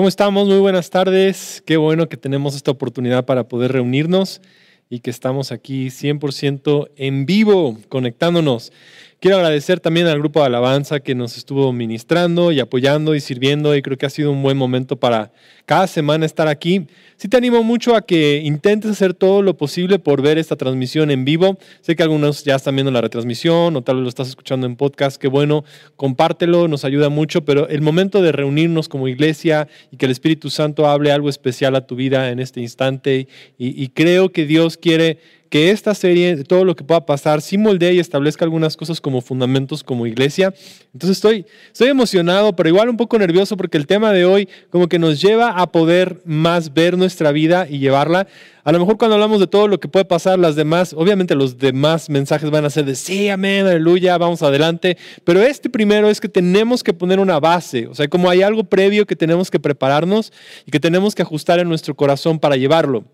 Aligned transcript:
¿Cómo 0.00 0.08
estamos? 0.08 0.48
Muy 0.48 0.60
buenas 0.60 0.88
tardes. 0.88 1.62
Qué 1.66 1.76
bueno 1.76 2.08
que 2.08 2.16
tenemos 2.16 2.56
esta 2.56 2.70
oportunidad 2.70 3.26
para 3.26 3.48
poder 3.48 3.72
reunirnos 3.72 4.40
y 4.88 5.00
que 5.00 5.10
estamos 5.10 5.52
aquí 5.52 5.88
100% 5.88 6.90
en 6.96 7.26
vivo, 7.26 7.76
conectándonos. 7.90 8.72
Quiero 9.20 9.36
agradecer 9.36 9.80
también 9.80 10.06
al 10.06 10.18
grupo 10.18 10.40
de 10.40 10.46
alabanza 10.46 11.00
que 11.00 11.14
nos 11.14 11.36
estuvo 11.36 11.74
ministrando 11.74 12.52
y 12.52 12.60
apoyando 12.60 13.14
y 13.14 13.20
sirviendo 13.20 13.76
y 13.76 13.82
creo 13.82 13.98
que 13.98 14.06
ha 14.06 14.10
sido 14.10 14.32
un 14.32 14.42
buen 14.42 14.56
momento 14.56 14.96
para 14.96 15.30
cada 15.66 15.86
semana 15.88 16.24
estar 16.24 16.48
aquí. 16.48 16.86
Sí 17.18 17.28
te 17.28 17.36
animo 17.36 17.62
mucho 17.62 17.94
a 17.94 18.00
que 18.00 18.40
intentes 18.42 18.90
hacer 18.90 19.12
todo 19.12 19.42
lo 19.42 19.58
posible 19.58 19.98
por 19.98 20.22
ver 20.22 20.38
esta 20.38 20.56
transmisión 20.56 21.10
en 21.10 21.26
vivo. 21.26 21.58
Sé 21.82 21.96
que 21.96 22.02
algunos 22.02 22.44
ya 22.44 22.54
están 22.54 22.76
viendo 22.76 22.90
la 22.90 23.02
retransmisión 23.02 23.76
o 23.76 23.82
tal 23.82 23.96
vez 23.96 24.04
lo 24.04 24.08
estás 24.08 24.28
escuchando 24.28 24.66
en 24.66 24.76
podcast. 24.76 25.20
Qué 25.20 25.28
bueno, 25.28 25.66
compártelo, 25.96 26.66
nos 26.66 26.86
ayuda 26.86 27.10
mucho, 27.10 27.44
pero 27.44 27.68
el 27.68 27.82
momento 27.82 28.22
de 28.22 28.32
reunirnos 28.32 28.88
como 28.88 29.06
iglesia 29.06 29.68
y 29.90 29.98
que 29.98 30.06
el 30.06 30.12
Espíritu 30.12 30.48
Santo 30.48 30.88
hable 30.88 31.12
algo 31.12 31.28
especial 31.28 31.76
a 31.76 31.86
tu 31.86 31.94
vida 31.94 32.30
en 32.30 32.38
este 32.40 32.62
instante 32.62 33.28
y, 33.58 33.84
y 33.84 33.88
creo 33.88 34.32
que 34.32 34.46
Dios 34.46 34.78
quiere 34.78 35.18
que 35.50 35.70
esta 35.70 35.94
serie, 35.94 36.44
todo 36.44 36.64
lo 36.64 36.76
que 36.76 36.84
pueda 36.84 37.04
pasar, 37.04 37.42
sí 37.42 37.58
moldee 37.58 37.94
y 37.94 37.98
establezca 37.98 38.44
algunas 38.44 38.76
cosas 38.76 39.00
como 39.00 39.20
fundamentos 39.20 39.82
como 39.82 40.06
iglesia. 40.06 40.54
Entonces 40.94 41.16
estoy, 41.16 41.44
estoy 41.72 41.88
emocionado, 41.88 42.54
pero 42.54 42.68
igual 42.68 42.88
un 42.88 42.96
poco 42.96 43.18
nervioso 43.18 43.56
porque 43.56 43.76
el 43.76 43.88
tema 43.88 44.12
de 44.12 44.24
hoy 44.24 44.48
como 44.70 44.88
que 44.88 45.00
nos 45.00 45.20
lleva 45.20 45.50
a 45.50 45.66
poder 45.72 46.22
más 46.24 46.72
ver 46.72 46.96
nuestra 46.96 47.32
vida 47.32 47.66
y 47.68 47.80
llevarla. 47.80 48.28
A 48.62 48.70
lo 48.70 48.78
mejor 48.78 48.96
cuando 48.96 49.14
hablamos 49.14 49.40
de 49.40 49.48
todo 49.48 49.66
lo 49.66 49.80
que 49.80 49.88
puede 49.88 50.04
pasar, 50.04 50.38
las 50.38 50.54
demás, 50.54 50.92
obviamente 50.92 51.34
los 51.34 51.58
demás 51.58 52.08
mensajes 52.08 52.48
van 52.50 52.64
a 52.64 52.70
ser 52.70 52.84
de 52.84 52.94
sí, 52.94 53.28
amén, 53.28 53.66
aleluya, 53.66 54.16
vamos 54.18 54.42
adelante. 54.42 54.96
Pero 55.24 55.42
este 55.42 55.68
primero 55.68 56.08
es 56.08 56.20
que 56.20 56.28
tenemos 56.28 56.84
que 56.84 56.92
poner 56.92 57.18
una 57.18 57.40
base, 57.40 57.88
o 57.88 57.94
sea, 57.96 58.06
como 58.06 58.30
hay 58.30 58.42
algo 58.42 58.62
previo 58.62 59.04
que 59.04 59.16
tenemos 59.16 59.50
que 59.50 59.58
prepararnos 59.58 60.32
y 60.64 60.70
que 60.70 60.78
tenemos 60.78 61.16
que 61.16 61.22
ajustar 61.22 61.58
en 61.58 61.68
nuestro 61.68 61.96
corazón 61.96 62.38
para 62.38 62.54
llevarlo. 62.54 63.04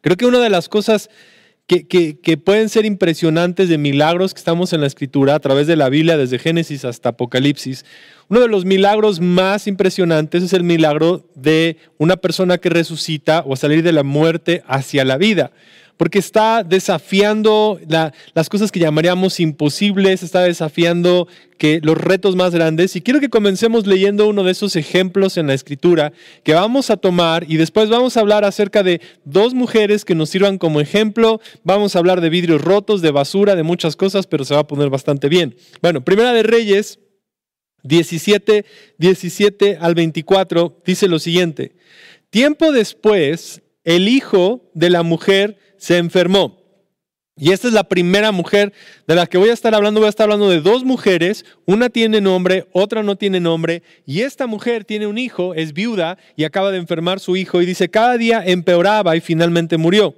Creo 0.00 0.16
que 0.16 0.26
una 0.26 0.38
de 0.38 0.50
las 0.50 0.68
cosas 0.68 1.10
que, 1.66 2.40
pueden 2.44 2.68
ser 2.68 2.86
impresionantes 2.86 3.68
de 3.68 3.76
milagros 3.76 4.34
que 4.34 4.38
estamos 4.38 4.72
en 4.72 4.80
la 4.80 4.86
escritura 4.86 5.34
a 5.34 5.40
través 5.40 5.66
de 5.66 5.76
la 5.76 5.88
Biblia, 5.88 6.16
desde 6.16 6.38
Génesis 6.38 6.84
hasta 6.84 7.10
Apocalipsis. 7.10 7.84
Uno 8.28 8.40
de 8.40 8.48
los 8.48 8.64
milagros 8.64 9.20
más 9.20 9.66
impresionantes 9.66 10.44
es 10.44 10.52
el 10.52 10.62
milagro 10.62 11.28
de 11.34 11.78
una 11.98 12.16
persona 12.16 12.58
que 12.58 12.70
resucita 12.70 13.42
o 13.46 13.56
salir 13.56 13.82
de 13.82 13.92
la 13.92 14.04
muerte 14.04 14.62
hacia 14.66 15.04
la 15.04 15.18
vida 15.18 15.50
porque 15.96 16.18
está 16.18 16.62
desafiando 16.62 17.80
las 18.34 18.48
cosas 18.48 18.70
que 18.70 18.80
llamaríamos 18.80 19.40
imposibles, 19.40 20.22
está 20.22 20.42
desafiando 20.42 21.26
que 21.58 21.80
los 21.82 21.96
retos 21.96 22.36
más 22.36 22.54
grandes. 22.54 22.96
Y 22.96 23.00
quiero 23.00 23.20
que 23.20 23.30
comencemos 23.30 23.86
leyendo 23.86 24.28
uno 24.28 24.44
de 24.44 24.52
esos 24.52 24.76
ejemplos 24.76 25.36
en 25.36 25.46
la 25.46 25.54
escritura 25.54 26.12
que 26.42 26.54
vamos 26.54 26.90
a 26.90 26.96
tomar 26.96 27.44
y 27.48 27.56
después 27.56 27.88
vamos 27.88 28.16
a 28.16 28.20
hablar 28.20 28.44
acerca 28.44 28.82
de 28.82 29.00
dos 29.24 29.54
mujeres 29.54 30.04
que 30.04 30.14
nos 30.14 30.30
sirvan 30.30 30.58
como 30.58 30.80
ejemplo. 30.80 31.40
Vamos 31.64 31.96
a 31.96 31.98
hablar 31.98 32.20
de 32.20 32.30
vidrios 32.30 32.60
rotos, 32.60 33.02
de 33.02 33.10
basura, 33.10 33.56
de 33.56 33.62
muchas 33.62 33.96
cosas, 33.96 34.26
pero 34.26 34.44
se 34.44 34.54
va 34.54 34.60
a 34.60 34.66
poner 34.66 34.90
bastante 34.90 35.28
bien. 35.28 35.56
Bueno, 35.80 36.04
Primera 36.04 36.32
de 36.32 36.42
Reyes 36.42 36.98
17, 37.86 38.64
17 38.98 39.78
al 39.80 39.94
24 39.94 40.82
dice 40.84 41.08
lo 41.08 41.18
siguiente. 41.18 41.76
Tiempo 42.30 42.72
después, 42.72 43.62
el 43.86 44.08
hijo 44.08 44.68
de 44.74 44.90
la 44.90 45.02
mujer 45.02 45.56
se 45.78 45.96
enfermó. 45.96 46.66
Y 47.38 47.52
esta 47.52 47.68
es 47.68 47.74
la 47.74 47.84
primera 47.84 48.32
mujer 48.32 48.72
de 49.06 49.14
la 49.14 49.26
que 49.26 49.36
voy 49.36 49.50
a 49.50 49.52
estar 49.52 49.74
hablando. 49.74 50.00
Voy 50.00 50.06
a 50.06 50.10
estar 50.10 50.24
hablando 50.24 50.48
de 50.48 50.62
dos 50.62 50.84
mujeres. 50.84 51.44
Una 51.66 51.90
tiene 51.90 52.22
nombre, 52.22 52.66
otra 52.72 53.02
no 53.02 53.16
tiene 53.16 53.40
nombre. 53.40 53.82
Y 54.06 54.22
esta 54.22 54.46
mujer 54.46 54.86
tiene 54.86 55.06
un 55.06 55.18
hijo, 55.18 55.54
es 55.54 55.74
viuda 55.74 56.16
y 56.34 56.44
acaba 56.44 56.70
de 56.70 56.78
enfermar 56.78 57.20
su 57.20 57.36
hijo. 57.36 57.60
Y 57.60 57.66
dice, 57.66 57.90
cada 57.90 58.16
día 58.16 58.42
empeoraba 58.44 59.16
y 59.16 59.20
finalmente 59.20 59.76
murió. 59.76 60.14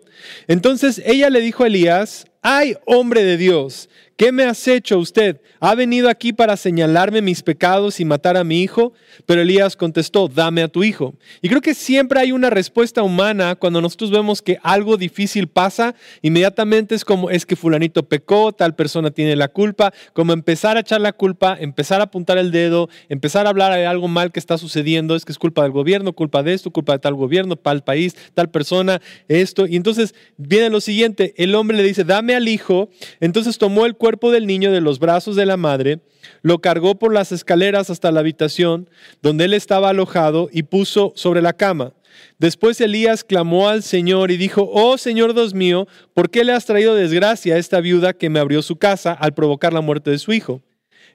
Entonces 0.47 1.03
ella 1.05 1.29
le 1.29 1.41
dijo 1.41 1.65
a 1.65 1.67
Elías, 1.67 2.27
ay 2.51 2.75
hombre 2.87 3.25
de 3.25 3.37
Dios, 3.37 3.91
¿Qué 4.19 4.33
me 4.33 4.43
has 4.43 4.67
hecho 4.67 4.99
usted? 4.99 5.41
¿Ha 5.61 5.77
venido 5.77 6.09
aquí 6.09 6.33
para 6.33 6.57
señalarme 6.57 7.23
mis 7.23 7.45
pecados 7.45 8.01
y 8.01 8.05
matar 8.05 8.37
a 8.37 8.43
mi 8.43 8.63
hijo? 8.63 8.93
Pero 9.27 9.43
Elías 9.43 9.77
contestó, 9.77 10.27
dame 10.27 10.65
a 10.65 10.67
tu 10.67 10.83
hijo. 10.83 11.15
Y 11.41 11.49
creo 11.49 11.61
que 11.61 11.73
siempre 11.73 12.19
hay 12.19 12.33
una 12.33 12.51
respuesta 12.51 13.05
humana 13.05 13.55
cuando 13.55 13.81
nosotros 13.81 14.11
vemos 14.11 14.43
que 14.43 14.59
algo 14.65 14.97
difícil 14.97 15.47
pasa, 15.47 15.95
inmediatamente 16.21 16.97
es 16.97 17.05
como, 17.05 17.31
es 17.31 17.47
que 17.47 17.55
fulanito 17.55 18.09
pecó, 18.09 18.51
tal 18.51 18.75
persona 18.75 19.13
tiene 19.13 19.37
la 19.37 19.47
culpa, 19.47 19.95
como 20.15 20.33
empezar 20.33 20.77
a 20.77 20.81
echar 20.81 21.01
la 21.01 21.13
culpa, 21.13 21.57
empezar 21.61 22.01
a 22.01 22.05
apuntar 22.05 22.39
el 22.39 22.51
dedo, 22.51 22.89
empezar 23.09 23.47
a 23.47 23.51
hablar 23.51 23.73
de 23.73 23.87
algo 23.87 24.09
mal 24.09 24.33
que 24.33 24.41
está 24.41 24.59
sucediendo, 24.59 25.15
es 25.15 25.25
que 25.25 25.31
es 25.31 25.39
culpa 25.39 25.63
del 25.63 25.71
gobierno, 25.71 26.13
culpa 26.13 26.43
de 26.43 26.55
esto, 26.55 26.73
culpa 26.73 26.95
de 26.95 26.99
tal 26.99 27.15
gobierno, 27.15 27.55
tal 27.55 27.85
país, 27.85 28.17
tal 28.35 28.51
persona, 28.51 29.01
esto. 29.29 29.69
Y 29.69 29.77
entonces 29.77 30.13
viene 30.39 30.71
lo 30.71 30.81
siguiente, 30.81 31.35
el 31.37 31.55
hombre 31.55 31.77
le 31.77 31.85
dice, 31.85 32.03
dame 32.03 32.35
al 32.39 32.49
hijo, 32.49 32.89
entonces 33.21 33.59
tomó 33.59 33.87
el 33.87 33.95
cuerpo 33.95 34.09
cuerpo 34.09 34.31
del 34.31 34.47
niño 34.47 34.73
de 34.73 34.81
los 34.81 35.01
brazos 35.01 35.37
de 35.37 35.45
la 35.45 35.59
madre, 35.59 36.01
lo 36.41 36.63
cargó 36.63 36.99
por 36.99 37.13
las 37.13 37.31
escaleras 37.31 37.91
hasta 37.91 38.11
la 38.11 38.21
habitación 38.21 38.89
donde 39.21 39.45
él 39.45 39.53
estaba 39.53 39.91
alojado 39.91 40.49
y 40.51 40.63
puso 40.63 41.13
sobre 41.15 41.43
la 41.43 41.53
cama. 41.53 41.93
Después 42.39 42.81
Elías 42.81 43.23
clamó 43.23 43.69
al 43.69 43.83
Señor 43.83 44.31
y 44.31 44.39
dijo, 44.39 44.67
oh 44.73 44.97
Señor 44.97 45.35
Dios 45.35 45.53
mío, 45.53 45.87
¿por 46.15 46.31
qué 46.31 46.43
le 46.43 46.53
has 46.53 46.65
traído 46.65 46.95
desgracia 46.95 47.55
a 47.55 47.59
esta 47.59 47.83
viuda 47.83 48.15
que 48.15 48.31
me 48.31 48.41
abrió 48.41 48.63
su 48.63 48.77
casa 48.77 49.13
al 49.13 49.35
provocar 49.35 49.75
la 49.75 49.83
muerte 49.83 50.11
de 50.11 50.19
su 50.19 50.33
hijo? 50.33 50.63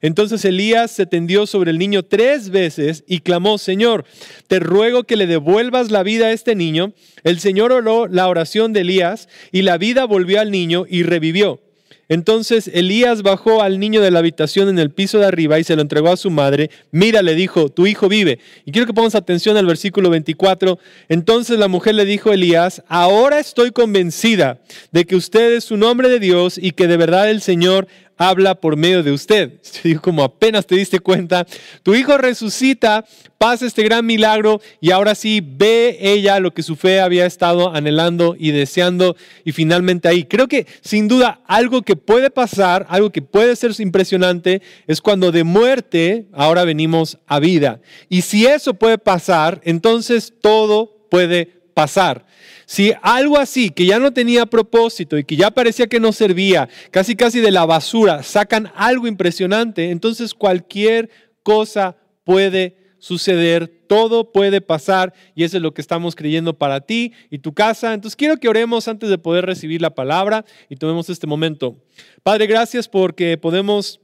Entonces 0.03 0.43
Elías 0.43 0.91
se 0.91 1.05
tendió 1.05 1.47
sobre 1.47 1.71
el 1.71 1.79
niño 1.79 2.03
tres 2.03 2.49
veces 2.49 3.05
y 3.07 3.21
clamó, 3.21 3.57
Señor, 3.57 4.03
te 4.47 4.59
ruego 4.59 5.05
que 5.05 5.15
le 5.15 5.27
devuelvas 5.27 5.91
la 5.91 6.03
vida 6.03 6.27
a 6.27 6.33
este 6.33 6.55
niño. 6.55 6.93
El 7.23 7.39
Señor 7.39 7.71
oró 7.71 8.07
la 8.07 8.27
oración 8.27 8.73
de 8.73 8.81
Elías 8.81 9.29
y 9.53 9.61
la 9.61 9.77
vida 9.77 10.03
volvió 10.05 10.41
al 10.41 10.51
niño 10.51 10.85
y 10.89 11.03
revivió. 11.03 11.61
Entonces 12.09 12.69
Elías 12.73 13.23
bajó 13.23 13.61
al 13.61 13.79
niño 13.79 14.01
de 14.01 14.11
la 14.11 14.19
habitación 14.19 14.67
en 14.67 14.77
el 14.77 14.91
piso 14.91 15.19
de 15.19 15.25
arriba 15.25 15.57
y 15.57 15.63
se 15.63 15.75
lo 15.75 15.81
entregó 15.81 16.11
a 16.11 16.17
su 16.17 16.29
madre. 16.29 16.69
Mira, 16.91 17.21
le 17.21 17.33
dijo, 17.33 17.69
tu 17.69 17.87
hijo 17.87 18.09
vive. 18.09 18.39
Y 18.65 18.71
quiero 18.71 18.85
que 18.85 18.93
pongamos 18.93 19.15
atención 19.15 19.55
al 19.55 19.65
versículo 19.65 20.09
24. 20.09 20.77
Entonces 21.07 21.57
la 21.57 21.69
mujer 21.69 21.95
le 21.95 22.05
dijo 22.05 22.29
a 22.29 22.33
Elías, 22.33 22.83
ahora 22.87 23.39
estoy 23.39 23.71
convencida 23.71 24.59
de 24.91 25.05
que 25.05 25.15
usted 25.15 25.53
es 25.53 25.71
un 25.71 25.81
hombre 25.83 26.09
de 26.09 26.19
Dios 26.19 26.59
y 26.61 26.71
que 26.71 26.87
de 26.87 26.97
verdad 26.97 27.29
el 27.29 27.41
Señor 27.41 27.87
habla 28.27 28.55
por 28.55 28.77
medio 28.77 29.03
de 29.03 29.11
usted. 29.11 29.59
Digo, 29.83 30.01
como 30.01 30.23
apenas 30.23 30.65
te 30.65 30.75
diste 30.75 30.99
cuenta, 30.99 31.45
tu 31.83 31.95
hijo 31.95 32.17
resucita, 32.17 33.05
pasa 33.37 33.65
este 33.65 33.83
gran 33.83 34.05
milagro 34.05 34.61
y 34.79 34.91
ahora 34.91 35.15
sí 35.15 35.41
ve 35.45 35.97
ella 35.99 36.39
lo 36.39 36.53
que 36.53 36.63
su 36.63 36.75
fe 36.75 37.01
había 37.01 37.25
estado 37.25 37.73
anhelando 37.73 38.35
y 38.37 38.51
deseando 38.51 39.15
y 39.43 39.51
finalmente 39.51 40.07
ahí. 40.07 40.23
Creo 40.23 40.47
que 40.47 40.67
sin 40.81 41.07
duda 41.07 41.41
algo 41.45 41.81
que 41.81 41.95
puede 41.95 42.29
pasar, 42.29 42.85
algo 42.89 43.11
que 43.11 43.21
puede 43.21 43.55
ser 43.55 43.71
impresionante, 43.79 44.61
es 44.87 45.01
cuando 45.01 45.31
de 45.31 45.43
muerte 45.43 46.27
ahora 46.33 46.63
venimos 46.63 47.17
a 47.27 47.39
vida. 47.39 47.81
Y 48.09 48.21
si 48.21 48.45
eso 48.45 48.73
puede 48.75 48.97
pasar, 48.97 49.61
entonces 49.63 50.33
todo 50.41 51.07
puede 51.09 51.63
pasar. 51.73 52.25
Si 52.65 52.93
algo 53.01 53.37
así, 53.37 53.69
que 53.69 53.85
ya 53.85 53.99
no 53.99 54.13
tenía 54.13 54.45
propósito 54.45 55.17
y 55.17 55.23
que 55.23 55.35
ya 55.35 55.51
parecía 55.51 55.87
que 55.87 55.99
no 55.99 56.11
servía, 56.13 56.69
casi 56.91 57.15
casi 57.15 57.39
de 57.39 57.51
la 57.51 57.65
basura, 57.65 58.23
sacan 58.23 58.71
algo 58.75 59.07
impresionante, 59.07 59.91
entonces 59.91 60.33
cualquier 60.33 61.09
cosa 61.43 61.97
puede 62.23 62.77
suceder, 63.03 63.83
todo 63.87 64.31
puede 64.31 64.61
pasar 64.61 65.13
y 65.35 65.43
eso 65.43 65.57
es 65.57 65.63
lo 65.63 65.73
que 65.73 65.81
estamos 65.81 66.15
creyendo 66.15 66.57
para 66.57 66.79
ti 66.79 67.11
y 67.29 67.39
tu 67.39 67.53
casa. 67.53 67.93
Entonces 67.93 68.15
quiero 68.15 68.37
que 68.37 68.47
oremos 68.47 68.87
antes 68.87 69.09
de 69.09 69.17
poder 69.17 69.45
recibir 69.45 69.81
la 69.81 69.93
palabra 69.93 70.45
y 70.69 70.77
tomemos 70.77 71.09
este 71.09 71.27
momento. 71.27 71.83
Padre, 72.23 72.47
gracias 72.47 72.87
porque 72.87 73.37
podemos 73.37 73.99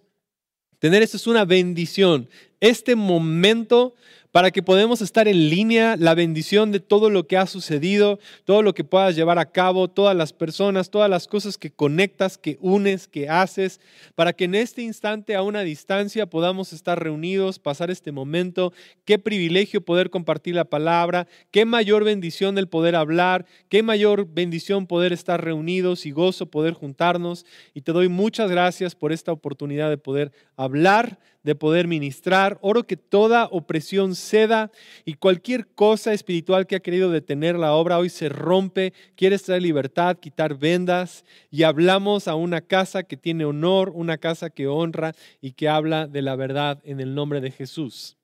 tener, 0.79 1.01
esto 1.01 1.15
es 1.15 1.27
una 1.27 1.45
bendición, 1.45 2.27
este 2.59 2.97
momento 2.97 3.95
para 4.31 4.51
que 4.51 4.61
podamos 4.61 5.01
estar 5.01 5.27
en 5.27 5.49
línea, 5.49 5.95
la 5.97 6.13
bendición 6.13 6.71
de 6.71 6.79
todo 6.79 7.09
lo 7.09 7.25
que 7.25 7.37
ha 7.37 7.47
sucedido, 7.47 8.19
todo 8.45 8.61
lo 8.61 8.75
que 8.75 8.83
puedas 8.83 9.15
llevar 9.15 9.39
a 9.39 9.51
cabo, 9.51 9.87
todas 9.87 10.15
las 10.15 10.33
personas, 10.33 10.91
todas 10.91 11.09
las 11.09 11.27
cosas 11.27 11.57
que 11.57 11.71
conectas, 11.71 12.37
que 12.37 12.57
unes, 12.61 13.07
que 13.07 13.27
haces, 13.27 13.81
para 14.13 14.33
que 14.33 14.45
en 14.45 14.53
este 14.53 14.83
instante 14.83 15.35
a 15.35 15.41
una 15.41 15.61
distancia 15.61 16.27
podamos 16.27 16.73
estar 16.73 17.01
reunidos, 17.01 17.57
pasar 17.57 17.89
este 17.89 18.11
momento. 18.11 18.71
Qué 19.03 19.17
privilegio 19.17 19.81
poder 19.81 20.11
compartir 20.11 20.53
la 20.53 20.65
palabra, 20.65 21.27
qué 21.49 21.65
mayor 21.65 22.03
bendición 22.03 22.57
el 22.59 22.67
poder 22.67 22.95
hablar, 22.95 23.47
qué 23.67 23.81
mayor 23.81 24.27
bendición 24.31 24.85
poder 24.85 25.11
estar 25.11 25.43
reunidos 25.43 26.05
y 26.05 26.11
gozo 26.11 26.45
poder 26.45 26.73
juntarnos. 26.73 27.47
Y 27.73 27.81
te 27.81 27.93
doy 27.93 28.09
muchas 28.09 28.51
gracias 28.51 28.93
por 28.93 29.11
esta 29.11 29.31
oportunidad 29.31 29.89
de 29.89 29.97
poder 29.97 30.31
hablar 30.55 31.17
de 31.43 31.55
poder 31.55 31.87
ministrar. 31.87 32.57
Oro 32.61 32.85
que 32.85 32.97
toda 32.97 33.47
opresión 33.51 34.15
ceda 34.15 34.71
y 35.05 35.13
cualquier 35.13 35.67
cosa 35.67 36.13
espiritual 36.13 36.67
que 36.67 36.75
ha 36.75 36.81
querido 36.81 37.11
detener 37.11 37.55
la 37.55 37.73
obra 37.73 37.97
hoy 37.97 38.09
se 38.09 38.29
rompe. 38.29 38.93
Quieres 39.15 39.43
traer 39.43 39.61
libertad, 39.61 40.17
quitar 40.17 40.57
vendas 40.57 41.25
y 41.49 41.63
hablamos 41.63 42.27
a 42.27 42.35
una 42.35 42.61
casa 42.61 43.03
que 43.03 43.17
tiene 43.17 43.45
honor, 43.45 43.91
una 43.93 44.17
casa 44.17 44.49
que 44.49 44.67
honra 44.67 45.13
y 45.41 45.53
que 45.53 45.69
habla 45.69 46.07
de 46.07 46.21
la 46.21 46.35
verdad 46.35 46.79
en 46.83 46.99
el 46.99 47.15
nombre 47.15 47.41
de 47.41 47.51
Jesús. 47.51 48.17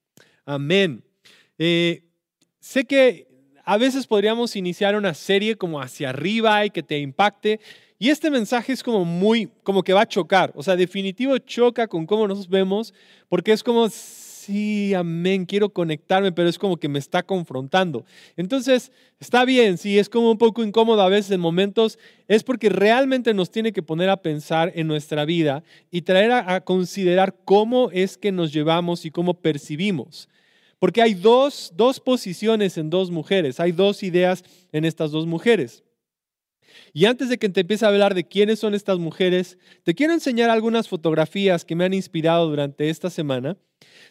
Amén. 0.46 1.04
Eh, 1.58 2.04
sé 2.60 2.86
que 2.86 3.28
a 3.64 3.78
veces 3.78 4.06
podríamos 4.06 4.56
iniciar 4.56 4.96
una 4.96 5.16
serie 5.16 5.56
como 5.56 5.82
hacia 5.82 6.10
arriba 6.10 6.66
y 6.66 6.70
que 6.70 6.84
te 6.84 7.00
impacte. 7.00 7.60
Y 7.98 8.10
este 8.10 8.30
mensaje 8.30 8.74
es 8.74 8.84
como 8.84 9.06
muy, 9.06 9.50
como 9.64 9.82
que 9.82 9.94
va 9.94 10.02
a 10.02 10.08
chocar. 10.08 10.52
O 10.56 10.64
sea, 10.64 10.76
definitivo 10.76 11.38
choca 11.38 11.88
con 11.88 12.06
cómo 12.06 12.28
nos 12.28 12.50
vemos, 12.50 12.94
porque 13.30 13.54
es 13.54 13.64
como, 13.64 13.88
sí, 13.90 14.94
amén, 14.94 15.46
quiero 15.46 15.70
conectarme, 15.70 16.34
pero 16.34 16.50
es 16.50 16.60
como 16.60 16.76
que 16.76 16.90
me 16.90 17.00
está 17.00 17.24
confrontando. 17.24 18.06
Entonces, 18.36 18.92
está 19.20 19.46
bien, 19.46 19.78
sí, 19.78 19.98
es 19.98 20.10
como 20.10 20.30
un 20.30 20.38
poco 20.38 20.62
incómodo 20.62 21.02
a 21.02 21.10
veces 21.10 21.32
en 21.32 21.40
momentos, 21.40 21.98
es 22.28 22.44
porque 22.44 22.68
realmente 22.68 23.34
nos 23.34 23.50
tiene 23.50 23.72
que 23.72 23.82
poner 23.82 24.10
a 24.10 24.22
pensar 24.22 24.74
en 24.76 24.88
nuestra 24.88 25.24
vida 25.24 25.64
y 25.90 26.02
traer 26.02 26.32
a, 26.32 26.56
a 26.56 26.62
considerar 26.62 27.34
cómo 27.46 27.92
es 27.92 28.18
que 28.18 28.34
nos 28.34 28.52
llevamos 28.52 29.06
y 29.06 29.12
cómo 29.12 29.36
percibimos. 29.36 30.28
Porque 30.80 31.02
hay 31.02 31.14
dos, 31.14 31.72
dos 31.76 32.02
posiciones 32.02 32.78
en 32.78 32.90
dos 32.90 33.10
mujeres, 33.10 33.62
hay 33.62 33.72
dos 33.72 34.04
ideas 34.04 34.44
en 34.74 34.84
estas 34.84 35.12
dos 35.12 35.26
mujeres. 35.26 35.86
Y 36.94 37.06
antes 37.06 37.30
de 37.30 37.38
que 37.38 37.50
te 37.50 37.62
empiece 37.62 37.86
a 37.86 37.90
hablar 37.90 38.14
de 38.14 38.28
quiénes 38.28 38.60
son 38.60 38.74
estas 38.74 39.00
mujeres, 39.00 39.58
te 39.84 39.96
quiero 39.96 40.14
enseñar 40.14 40.50
algunas 40.50 40.88
fotografías 40.88 41.66
que 41.66 41.76
me 41.76 41.86
han 41.86 41.94
inspirado 41.94 42.48
durante 42.50 42.90
esta 42.90 43.10
semana, 43.10 43.58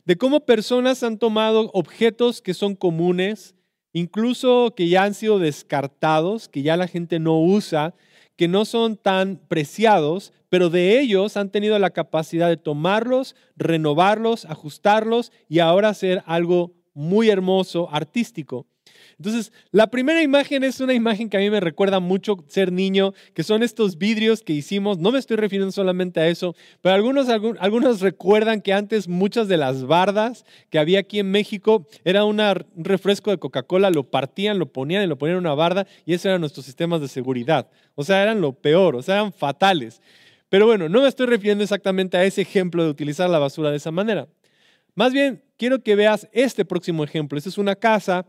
de 0.04 0.16
cómo 0.16 0.40
personas 0.40 1.02
han 1.02 1.18
tomado 1.18 1.70
objetos 1.72 2.42
que 2.42 2.54
son 2.54 2.74
comunes, 2.74 3.54
incluso 3.92 4.74
que 4.76 4.88
ya 4.88 5.04
han 5.04 5.14
sido 5.14 5.38
descartados, 5.38 6.48
que 6.48 6.62
ya 6.62 6.76
la 6.76 6.88
gente 6.88 7.18
no 7.18 7.40
usa, 7.40 7.94
que 8.36 8.48
no 8.48 8.64
son 8.64 8.96
tan 8.96 9.36
preciados, 9.48 10.32
pero 10.48 10.70
de 10.70 11.00
ellos 11.00 11.36
han 11.36 11.50
tenido 11.50 11.78
la 11.78 11.90
capacidad 11.90 12.48
de 12.48 12.56
tomarlos, 12.56 13.36
renovarlos, 13.56 14.44
ajustarlos 14.44 15.32
y 15.48 15.60
ahora 15.60 15.88
hacer 15.88 16.22
algo 16.26 16.72
muy 16.92 17.28
hermoso, 17.28 17.88
artístico. 17.90 18.66
Entonces, 19.18 19.52
la 19.70 19.88
primera 19.88 20.22
imagen 20.22 20.64
es 20.64 20.80
una 20.80 20.94
imagen 20.94 21.28
que 21.28 21.36
a 21.36 21.40
mí 21.40 21.50
me 21.50 21.60
recuerda 21.60 22.00
mucho 22.00 22.44
ser 22.48 22.72
niño, 22.72 23.12
que 23.34 23.42
son 23.42 23.62
estos 23.62 23.98
vidrios 23.98 24.42
que 24.42 24.52
hicimos. 24.52 24.98
No 24.98 25.12
me 25.12 25.18
estoy 25.18 25.36
refiriendo 25.36 25.72
solamente 25.72 26.20
a 26.20 26.28
eso, 26.28 26.54
pero 26.80 26.94
algunos, 26.94 27.28
algunos 27.28 28.00
recuerdan 28.00 28.60
que 28.60 28.72
antes 28.72 29.08
muchas 29.08 29.48
de 29.48 29.56
las 29.56 29.84
bardas 29.84 30.44
que 30.70 30.78
había 30.78 31.00
aquí 31.00 31.18
en 31.18 31.30
México 31.30 31.86
era 32.04 32.24
un 32.24 32.40
refresco 32.76 33.30
de 33.30 33.38
Coca-Cola, 33.38 33.90
lo 33.90 34.04
partían, 34.10 34.58
lo 34.58 34.72
ponían 34.72 35.04
y 35.04 35.06
lo 35.06 35.18
ponían 35.18 35.38
en 35.38 35.44
una 35.44 35.54
barda 35.54 35.86
y 36.04 36.14
esos 36.14 36.26
eran 36.26 36.40
nuestros 36.40 36.66
sistemas 36.66 37.00
de 37.00 37.08
seguridad. 37.08 37.68
O 37.94 38.04
sea, 38.04 38.22
eran 38.22 38.40
lo 38.40 38.52
peor, 38.52 38.96
o 38.96 39.02
sea, 39.02 39.16
eran 39.16 39.32
fatales. 39.32 40.00
Pero 40.48 40.66
bueno, 40.66 40.88
no 40.88 41.02
me 41.02 41.08
estoy 41.08 41.26
refiriendo 41.26 41.64
exactamente 41.64 42.16
a 42.16 42.24
ese 42.24 42.42
ejemplo 42.42 42.84
de 42.84 42.90
utilizar 42.90 43.28
la 43.28 43.38
basura 43.38 43.70
de 43.70 43.76
esa 43.76 43.90
manera. 43.90 44.28
Más 44.94 45.12
bien, 45.12 45.42
quiero 45.56 45.82
que 45.82 45.96
veas 45.96 46.28
este 46.32 46.64
próximo 46.64 47.02
ejemplo. 47.02 47.36
Esta 47.36 47.50
es 47.50 47.58
una 47.58 47.74
casa 47.74 48.26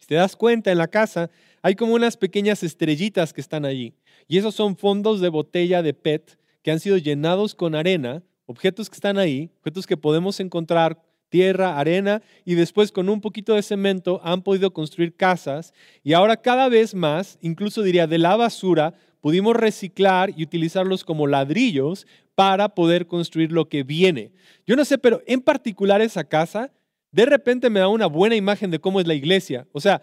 si 0.00 0.06
te 0.06 0.14
das 0.16 0.34
cuenta, 0.34 0.72
en 0.72 0.78
la 0.78 0.88
casa 0.88 1.30
hay 1.62 1.74
como 1.74 1.94
unas 1.94 2.16
pequeñas 2.16 2.62
estrellitas 2.62 3.32
que 3.32 3.40
están 3.40 3.64
allí. 3.64 3.94
Y 4.26 4.38
esos 4.38 4.54
son 4.54 4.76
fondos 4.76 5.20
de 5.20 5.28
botella 5.28 5.82
de 5.82 5.94
PET 5.94 6.38
que 6.62 6.70
han 6.70 6.80
sido 6.80 6.96
llenados 6.96 7.54
con 7.54 7.74
arena, 7.74 8.22
objetos 8.46 8.88
que 8.88 8.94
están 8.94 9.18
ahí, 9.18 9.50
objetos 9.58 9.86
que 9.86 9.96
podemos 9.96 10.40
encontrar, 10.40 11.02
tierra, 11.28 11.78
arena, 11.78 12.22
y 12.44 12.54
después 12.54 12.92
con 12.92 13.08
un 13.08 13.20
poquito 13.20 13.54
de 13.54 13.62
cemento 13.62 14.20
han 14.24 14.42
podido 14.42 14.72
construir 14.72 15.14
casas. 15.14 15.72
Y 16.02 16.12
ahora 16.12 16.36
cada 16.36 16.68
vez 16.68 16.94
más, 16.94 17.38
incluso 17.40 17.82
diría 17.82 18.06
de 18.06 18.18
la 18.18 18.36
basura, 18.36 18.94
pudimos 19.20 19.54
reciclar 19.54 20.32
y 20.36 20.42
utilizarlos 20.42 21.04
como 21.04 21.26
ladrillos 21.26 22.06
para 22.34 22.70
poder 22.70 23.06
construir 23.06 23.52
lo 23.52 23.68
que 23.68 23.82
viene. 23.82 24.32
Yo 24.66 24.76
no 24.76 24.84
sé, 24.84 24.98
pero 24.98 25.22
en 25.26 25.40
particular 25.40 26.00
esa 26.00 26.24
casa 26.24 26.72
de 27.12 27.26
repente 27.26 27.70
me 27.70 27.80
da 27.80 27.88
una 27.88 28.06
buena 28.06 28.36
imagen 28.36 28.70
de 28.70 28.78
cómo 28.78 29.00
es 29.00 29.06
la 29.06 29.14
iglesia. 29.14 29.66
O 29.72 29.80
sea, 29.80 30.02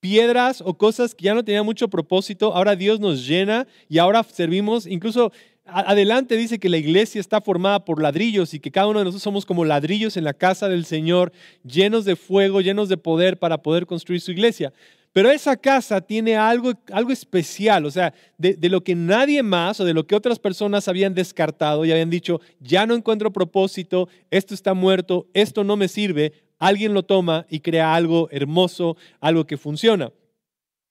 piedras 0.00 0.62
o 0.64 0.74
cosas 0.74 1.14
que 1.14 1.24
ya 1.24 1.34
no 1.34 1.44
tenían 1.44 1.64
mucho 1.64 1.88
propósito, 1.88 2.54
ahora 2.54 2.76
Dios 2.76 3.00
nos 3.00 3.26
llena 3.26 3.66
y 3.88 3.98
ahora 3.98 4.22
servimos, 4.22 4.86
incluso 4.86 5.32
adelante 5.66 6.36
dice 6.36 6.58
que 6.58 6.68
la 6.68 6.76
iglesia 6.76 7.20
está 7.20 7.40
formada 7.40 7.84
por 7.84 8.00
ladrillos 8.00 8.54
y 8.54 8.60
que 8.60 8.70
cada 8.70 8.86
uno 8.86 9.00
de 9.00 9.04
nosotros 9.06 9.22
somos 9.22 9.44
como 9.44 9.64
ladrillos 9.64 10.16
en 10.16 10.24
la 10.24 10.34
casa 10.34 10.68
del 10.68 10.84
Señor, 10.84 11.32
llenos 11.64 12.04
de 12.04 12.14
fuego, 12.14 12.60
llenos 12.60 12.88
de 12.88 12.96
poder 12.96 13.38
para 13.38 13.58
poder 13.58 13.86
construir 13.86 14.20
su 14.20 14.30
iglesia. 14.30 14.72
Pero 15.12 15.30
esa 15.30 15.56
casa 15.56 16.02
tiene 16.02 16.36
algo, 16.36 16.74
algo 16.92 17.10
especial, 17.10 17.86
o 17.86 17.90
sea, 17.90 18.12
de, 18.36 18.52
de, 18.52 18.68
lo 18.68 18.84
que 18.84 18.94
nadie 18.94 19.42
más 19.42 19.80
o 19.80 19.84
de 19.86 19.94
lo 19.94 20.06
que 20.06 20.14
otras 20.14 20.38
personas 20.38 20.88
habían 20.88 21.14
descartado 21.14 21.86
y 21.86 21.90
habían 21.90 22.10
dicho, 22.10 22.40
ya 22.60 22.86
no 22.86 22.94
encuentro 22.94 23.32
propósito, 23.32 24.10
esto 24.30 24.52
está 24.52 24.74
muerto, 24.74 25.26
esto 25.32 25.64
no 25.64 25.74
me 25.76 25.88
sirve, 25.88 26.32
alguien 26.58 26.94
lo 26.94 27.04
toma 27.04 27.46
y 27.48 27.60
crea 27.60 27.94
algo 27.94 28.28
hermoso, 28.30 28.96
algo 29.20 29.46
que 29.46 29.56
funciona. 29.56 30.12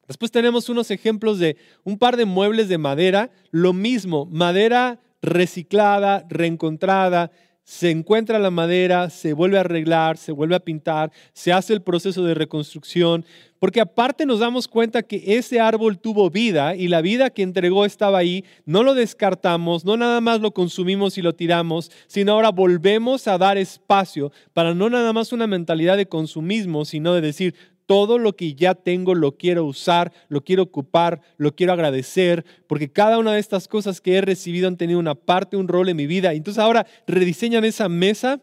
Después 0.07 0.31
tenemos 0.31 0.69
unos 0.69 0.91
ejemplos 0.91 1.39
de 1.39 1.57
un 1.83 1.97
par 1.97 2.15
de 2.15 2.25
muebles 2.25 2.69
de 2.69 2.77
madera, 2.77 3.31
lo 3.51 3.73
mismo, 3.73 4.25
madera 4.27 5.01
reciclada, 5.21 6.25
reencontrada, 6.29 7.31
se 7.65 7.89
encuentra 7.89 8.37
la 8.37 8.51
madera, 8.51 9.09
se 9.09 9.33
vuelve 9.33 9.57
a 9.57 9.61
arreglar, 9.61 10.17
se 10.17 10.31
vuelve 10.31 10.55
a 10.55 10.59
pintar, 10.59 11.11
se 11.33 11.51
hace 11.51 11.73
el 11.73 11.81
proceso 11.81 12.23
de 12.23 12.35
reconstrucción, 12.35 13.25
porque 13.57 13.81
aparte 13.81 14.27
nos 14.27 14.39
damos 14.39 14.67
cuenta 14.67 15.01
que 15.01 15.23
ese 15.37 15.59
árbol 15.59 15.97
tuvo 15.97 16.29
vida 16.29 16.75
y 16.75 16.87
la 16.87 17.01
vida 17.01 17.31
que 17.31 17.41
entregó 17.41 17.83
estaba 17.83 18.19
ahí, 18.19 18.45
no 18.65 18.83
lo 18.83 18.93
descartamos, 18.93 19.83
no 19.83 19.97
nada 19.97 20.21
más 20.21 20.41
lo 20.41 20.51
consumimos 20.51 21.17
y 21.17 21.23
lo 21.23 21.33
tiramos, 21.33 21.91
sino 22.05 22.33
ahora 22.33 22.51
volvemos 22.51 23.27
a 23.27 23.39
dar 23.39 23.57
espacio 23.57 24.31
para 24.53 24.75
no 24.75 24.91
nada 24.91 25.11
más 25.11 25.33
una 25.33 25.47
mentalidad 25.47 25.97
de 25.97 26.07
consumismo, 26.07 26.85
sino 26.85 27.15
de 27.15 27.21
decir, 27.21 27.55
todo 27.85 28.17
lo 28.17 28.35
que 28.35 28.55
ya 28.55 28.75
tengo 28.75 29.15
lo 29.15 29.37
quiero 29.37 29.65
usar, 29.65 30.11
lo 30.27 30.43
quiero 30.43 30.63
ocupar, 30.63 31.21
lo 31.37 31.55
quiero 31.55 31.73
agradecer, 31.73 32.45
porque 32.67 32.91
cada 32.91 33.19
una 33.19 33.33
de 33.33 33.39
estas 33.39 33.67
cosas 33.67 34.01
que 34.01 34.15
he 34.15 34.21
recibido 34.21 34.67
han 34.67 34.77
tenido 34.77 34.99
una 34.99 35.15
parte, 35.15 35.57
un 35.57 35.67
rol 35.67 35.89
en 35.89 35.97
mi 35.97 36.07
vida. 36.07 36.33
Entonces 36.33 36.61
ahora 36.61 36.85
rediseñan 37.07 37.65
esa 37.65 37.89
mesa. 37.89 38.41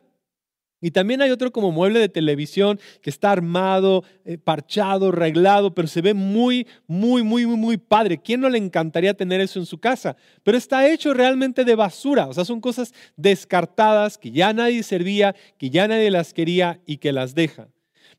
Y 0.84 0.90
también 0.90 1.22
hay 1.22 1.30
otro 1.30 1.52
como 1.52 1.70
mueble 1.70 2.00
de 2.00 2.08
televisión 2.08 2.80
que 3.02 3.10
está 3.10 3.30
armado, 3.30 4.02
eh, 4.24 4.36
parchado, 4.36 5.10
arreglado, 5.10 5.72
pero 5.72 5.86
se 5.86 6.00
ve 6.00 6.12
muy, 6.12 6.66
muy, 6.88 7.22
muy, 7.22 7.46
muy, 7.46 7.56
muy 7.56 7.76
padre. 7.76 8.18
¿Quién 8.18 8.40
no 8.40 8.48
le 8.48 8.58
encantaría 8.58 9.14
tener 9.14 9.40
eso 9.40 9.60
en 9.60 9.66
su 9.66 9.78
casa? 9.78 10.16
Pero 10.42 10.58
está 10.58 10.88
hecho 10.88 11.14
realmente 11.14 11.64
de 11.64 11.76
basura. 11.76 12.26
O 12.26 12.34
sea, 12.34 12.44
son 12.44 12.60
cosas 12.60 12.92
descartadas 13.16 14.18
que 14.18 14.32
ya 14.32 14.52
nadie 14.52 14.82
servía, 14.82 15.36
que 15.56 15.70
ya 15.70 15.86
nadie 15.86 16.10
las 16.10 16.34
quería 16.34 16.80
y 16.84 16.96
que 16.96 17.12
las 17.12 17.36
deja. 17.36 17.68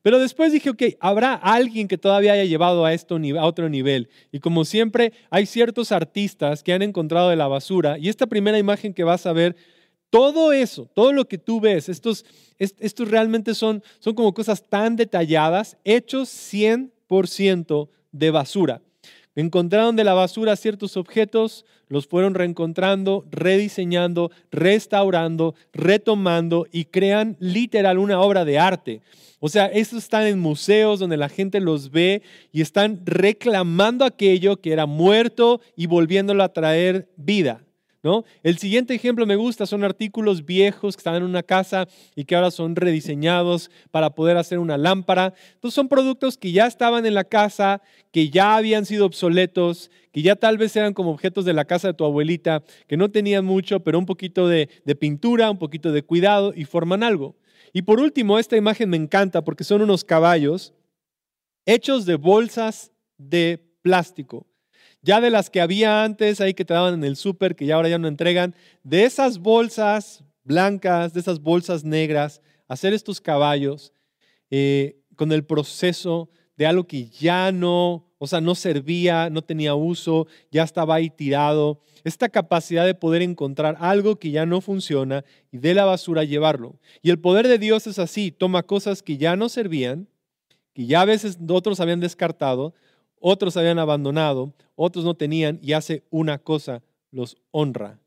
Pero 0.04 0.18
después 0.18 0.52
dije, 0.52 0.68
ok, 0.68 0.82
habrá 1.00 1.32
alguien 1.32 1.88
que 1.88 1.96
todavía 1.96 2.34
haya 2.34 2.44
llevado 2.44 2.84
a 2.84 2.92
esto 2.92 3.16
a 3.16 3.46
otro 3.46 3.70
nivel. 3.70 4.10
Y 4.32 4.38
como 4.38 4.66
siempre, 4.66 5.14
hay 5.30 5.46
ciertos 5.46 5.92
artistas 5.92 6.62
que 6.62 6.74
han 6.74 6.82
encontrado 6.82 7.30
de 7.30 7.36
la 7.36 7.48
basura. 7.48 7.96
Y 7.96 8.10
esta 8.10 8.26
primera 8.26 8.58
imagen 8.58 8.92
que 8.92 9.02
vas 9.02 9.24
a 9.24 9.32
ver, 9.32 9.56
todo 10.10 10.52
eso, 10.52 10.90
todo 10.92 11.14
lo 11.14 11.26
que 11.26 11.38
tú 11.38 11.58
ves, 11.58 11.88
estos, 11.88 12.26
estos 12.58 13.10
realmente 13.10 13.54
son, 13.54 13.82
son 13.98 14.14
como 14.14 14.34
cosas 14.34 14.68
tan 14.68 14.94
detalladas, 14.94 15.78
hechos 15.84 16.28
100% 16.28 17.88
de 18.12 18.30
basura. 18.30 18.82
Encontraron 19.36 19.96
de 19.96 20.04
la 20.04 20.14
basura 20.14 20.54
ciertos 20.54 20.96
objetos, 20.96 21.64
los 21.88 22.06
fueron 22.06 22.34
reencontrando, 22.34 23.24
rediseñando, 23.30 24.30
restaurando, 24.52 25.54
retomando 25.72 26.66
y 26.70 26.84
crean 26.84 27.36
literal 27.40 27.98
una 27.98 28.20
obra 28.20 28.44
de 28.44 28.58
arte. 28.58 29.00
O 29.40 29.48
sea, 29.48 29.66
estos 29.66 30.04
están 30.04 30.26
en 30.26 30.38
museos 30.38 31.00
donde 31.00 31.16
la 31.16 31.28
gente 31.28 31.60
los 31.60 31.90
ve 31.90 32.22
y 32.52 32.60
están 32.62 33.00
reclamando 33.04 34.04
aquello 34.04 34.60
que 34.60 34.72
era 34.72 34.86
muerto 34.86 35.60
y 35.76 35.86
volviéndolo 35.86 36.44
a 36.44 36.52
traer 36.52 37.08
vida. 37.16 37.63
El 38.42 38.58
siguiente 38.58 38.94
ejemplo 38.94 39.24
me 39.24 39.36
gusta, 39.36 39.64
son 39.64 39.82
artículos 39.82 40.44
viejos 40.44 40.94
que 40.94 41.00
estaban 41.00 41.22
en 41.22 41.28
una 41.28 41.42
casa 41.42 41.88
y 42.14 42.24
que 42.24 42.36
ahora 42.36 42.50
son 42.50 42.76
rediseñados 42.76 43.70
para 43.90 44.10
poder 44.10 44.36
hacer 44.36 44.58
una 44.58 44.76
lámpara. 44.76 45.32
Entonces 45.54 45.74
son 45.74 45.88
productos 45.88 46.36
que 46.36 46.52
ya 46.52 46.66
estaban 46.66 47.06
en 47.06 47.14
la 47.14 47.24
casa, 47.24 47.80
que 48.12 48.28
ya 48.28 48.56
habían 48.56 48.84
sido 48.84 49.06
obsoletos, 49.06 49.90
que 50.12 50.22
ya 50.22 50.36
tal 50.36 50.58
vez 50.58 50.76
eran 50.76 50.92
como 50.92 51.12
objetos 51.12 51.46
de 51.46 51.54
la 51.54 51.64
casa 51.64 51.88
de 51.88 51.94
tu 51.94 52.04
abuelita, 52.04 52.62
que 52.86 52.96
no 52.96 53.10
tenían 53.10 53.44
mucho, 53.44 53.80
pero 53.80 53.98
un 53.98 54.06
poquito 54.06 54.48
de 54.48 54.68
pintura, 55.00 55.50
un 55.50 55.58
poquito 55.58 55.90
de 55.90 56.02
cuidado 56.02 56.52
y 56.54 56.64
forman 56.64 57.02
algo. 57.02 57.36
Y 57.72 57.82
por 57.82 58.00
último, 58.00 58.38
esta 58.38 58.56
imagen 58.56 58.90
me 58.90 58.96
encanta 58.96 59.42
porque 59.42 59.64
son 59.64 59.82
unos 59.82 60.04
caballos 60.04 60.74
hechos 61.66 62.04
de 62.04 62.16
bolsas 62.16 62.92
de 63.16 63.64
plástico. 63.82 64.46
Ya 65.04 65.20
de 65.20 65.28
las 65.28 65.50
que 65.50 65.60
había 65.60 66.02
antes, 66.02 66.40
ahí 66.40 66.54
que 66.54 66.64
te 66.64 66.72
daban 66.72 66.94
en 66.94 67.04
el 67.04 67.16
súper, 67.16 67.54
que 67.54 67.66
ya 67.66 67.74
ahora 67.74 67.90
ya 67.90 67.98
no 67.98 68.08
entregan, 68.08 68.54
de 68.84 69.04
esas 69.04 69.36
bolsas 69.36 70.24
blancas, 70.44 71.12
de 71.12 71.20
esas 71.20 71.40
bolsas 71.40 71.84
negras, 71.84 72.40
hacer 72.68 72.94
estos 72.94 73.20
caballos 73.20 73.92
eh, 74.50 74.96
con 75.14 75.30
el 75.30 75.44
proceso 75.44 76.30
de 76.56 76.64
algo 76.64 76.86
que 76.86 77.10
ya 77.10 77.52
no, 77.52 78.10
o 78.16 78.26
sea, 78.26 78.40
no 78.40 78.54
servía, 78.54 79.28
no 79.28 79.42
tenía 79.42 79.74
uso, 79.74 80.26
ya 80.50 80.62
estaba 80.62 80.94
ahí 80.94 81.10
tirado. 81.10 81.82
Esta 82.02 82.30
capacidad 82.30 82.86
de 82.86 82.94
poder 82.94 83.20
encontrar 83.20 83.76
algo 83.80 84.16
que 84.16 84.30
ya 84.30 84.46
no 84.46 84.62
funciona 84.62 85.22
y 85.52 85.58
de 85.58 85.74
la 85.74 85.84
basura 85.84 86.24
llevarlo. 86.24 86.80
Y 87.02 87.10
el 87.10 87.18
poder 87.18 87.46
de 87.46 87.58
Dios 87.58 87.86
es 87.86 87.98
así, 87.98 88.30
toma 88.30 88.62
cosas 88.62 89.02
que 89.02 89.18
ya 89.18 89.36
no 89.36 89.50
servían, 89.50 90.08
que 90.72 90.86
ya 90.86 91.02
a 91.02 91.04
veces 91.04 91.36
otros 91.46 91.78
habían 91.80 92.00
descartado, 92.00 92.74
otros 93.26 93.56
habían 93.56 93.78
abandonado, 93.78 94.52
otros 94.76 95.02
no 95.02 95.14
tenían 95.14 95.58
y 95.62 95.72
hace 95.72 96.02
una 96.10 96.36
cosa, 96.36 96.82
los 97.10 97.38
honra. 97.52 97.98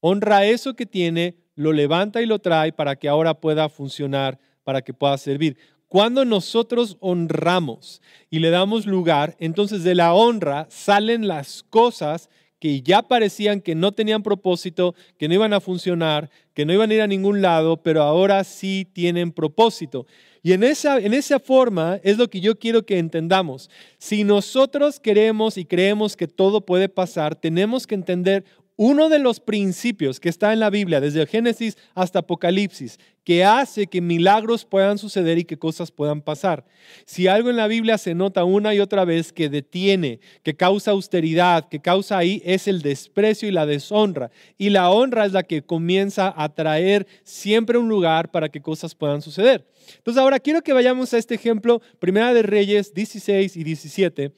Honra 0.00 0.46
eso 0.46 0.72
que 0.74 0.86
tiene, 0.86 1.36
lo 1.54 1.74
levanta 1.74 2.22
y 2.22 2.26
lo 2.26 2.38
trae 2.38 2.72
para 2.72 2.96
que 2.96 3.06
ahora 3.06 3.34
pueda 3.34 3.68
funcionar, 3.68 4.38
para 4.64 4.80
que 4.80 4.94
pueda 4.94 5.18
servir. 5.18 5.58
Cuando 5.88 6.24
nosotros 6.24 6.96
honramos 7.00 8.00
y 8.30 8.38
le 8.38 8.48
damos 8.48 8.86
lugar, 8.86 9.36
entonces 9.38 9.84
de 9.84 9.94
la 9.94 10.14
honra 10.14 10.66
salen 10.70 11.28
las 11.28 11.64
cosas 11.64 12.30
que 12.58 12.80
ya 12.80 13.02
parecían 13.02 13.60
que 13.60 13.74
no 13.74 13.92
tenían 13.92 14.22
propósito, 14.22 14.94
que 15.18 15.28
no 15.28 15.34
iban 15.34 15.52
a 15.52 15.60
funcionar, 15.60 16.30
que 16.54 16.64
no 16.64 16.72
iban 16.72 16.90
a 16.90 16.94
ir 16.94 17.02
a 17.02 17.06
ningún 17.06 17.42
lado, 17.42 17.82
pero 17.82 18.02
ahora 18.04 18.42
sí 18.44 18.88
tienen 18.90 19.32
propósito. 19.32 20.06
Y 20.42 20.52
en 20.52 20.64
esa, 20.64 20.98
en 20.98 21.14
esa 21.14 21.38
forma 21.38 22.00
es 22.02 22.18
lo 22.18 22.28
que 22.28 22.40
yo 22.40 22.58
quiero 22.58 22.84
que 22.84 22.98
entendamos. 22.98 23.70
Si 23.98 24.24
nosotros 24.24 24.98
queremos 24.98 25.56
y 25.56 25.64
creemos 25.64 26.16
que 26.16 26.26
todo 26.26 26.62
puede 26.62 26.88
pasar, 26.88 27.36
tenemos 27.36 27.86
que 27.86 27.94
entender 27.94 28.44
uno 28.84 29.08
de 29.08 29.20
los 29.20 29.38
principios 29.38 30.18
que 30.18 30.28
está 30.28 30.52
en 30.52 30.58
la 30.58 30.68
Biblia, 30.68 31.00
desde 31.00 31.24
Génesis 31.24 31.78
hasta 31.94 32.18
Apocalipsis, 32.18 32.98
que 33.22 33.44
hace 33.44 33.86
que 33.86 34.00
milagros 34.00 34.64
puedan 34.64 34.98
suceder 34.98 35.38
y 35.38 35.44
que 35.44 35.56
cosas 35.56 35.92
puedan 35.92 36.20
pasar. 36.20 36.64
Si 37.04 37.28
algo 37.28 37.48
en 37.48 37.54
la 37.54 37.68
Biblia 37.68 37.96
se 37.96 38.16
nota 38.16 38.42
una 38.42 38.74
y 38.74 38.80
otra 38.80 39.04
vez 39.04 39.32
que 39.32 39.48
detiene, 39.48 40.18
que 40.42 40.56
causa 40.56 40.90
austeridad, 40.90 41.68
que 41.68 41.78
causa 41.78 42.18
ahí, 42.18 42.42
es 42.44 42.66
el 42.66 42.82
desprecio 42.82 43.46
y 43.46 43.52
la 43.52 43.66
deshonra. 43.66 44.32
Y 44.58 44.70
la 44.70 44.90
honra 44.90 45.26
es 45.26 45.32
la 45.32 45.44
que 45.44 45.62
comienza 45.62 46.34
a 46.36 46.48
traer 46.48 47.06
siempre 47.22 47.78
un 47.78 47.88
lugar 47.88 48.32
para 48.32 48.48
que 48.48 48.62
cosas 48.62 48.96
puedan 48.96 49.22
suceder. 49.22 49.64
Entonces 49.98 50.20
ahora 50.20 50.40
quiero 50.40 50.60
que 50.62 50.72
vayamos 50.72 51.14
a 51.14 51.18
este 51.18 51.36
ejemplo, 51.36 51.80
Primera 52.00 52.34
de 52.34 52.42
Reyes 52.42 52.92
16 52.94 53.56
y 53.56 53.62
17. 53.62 54.32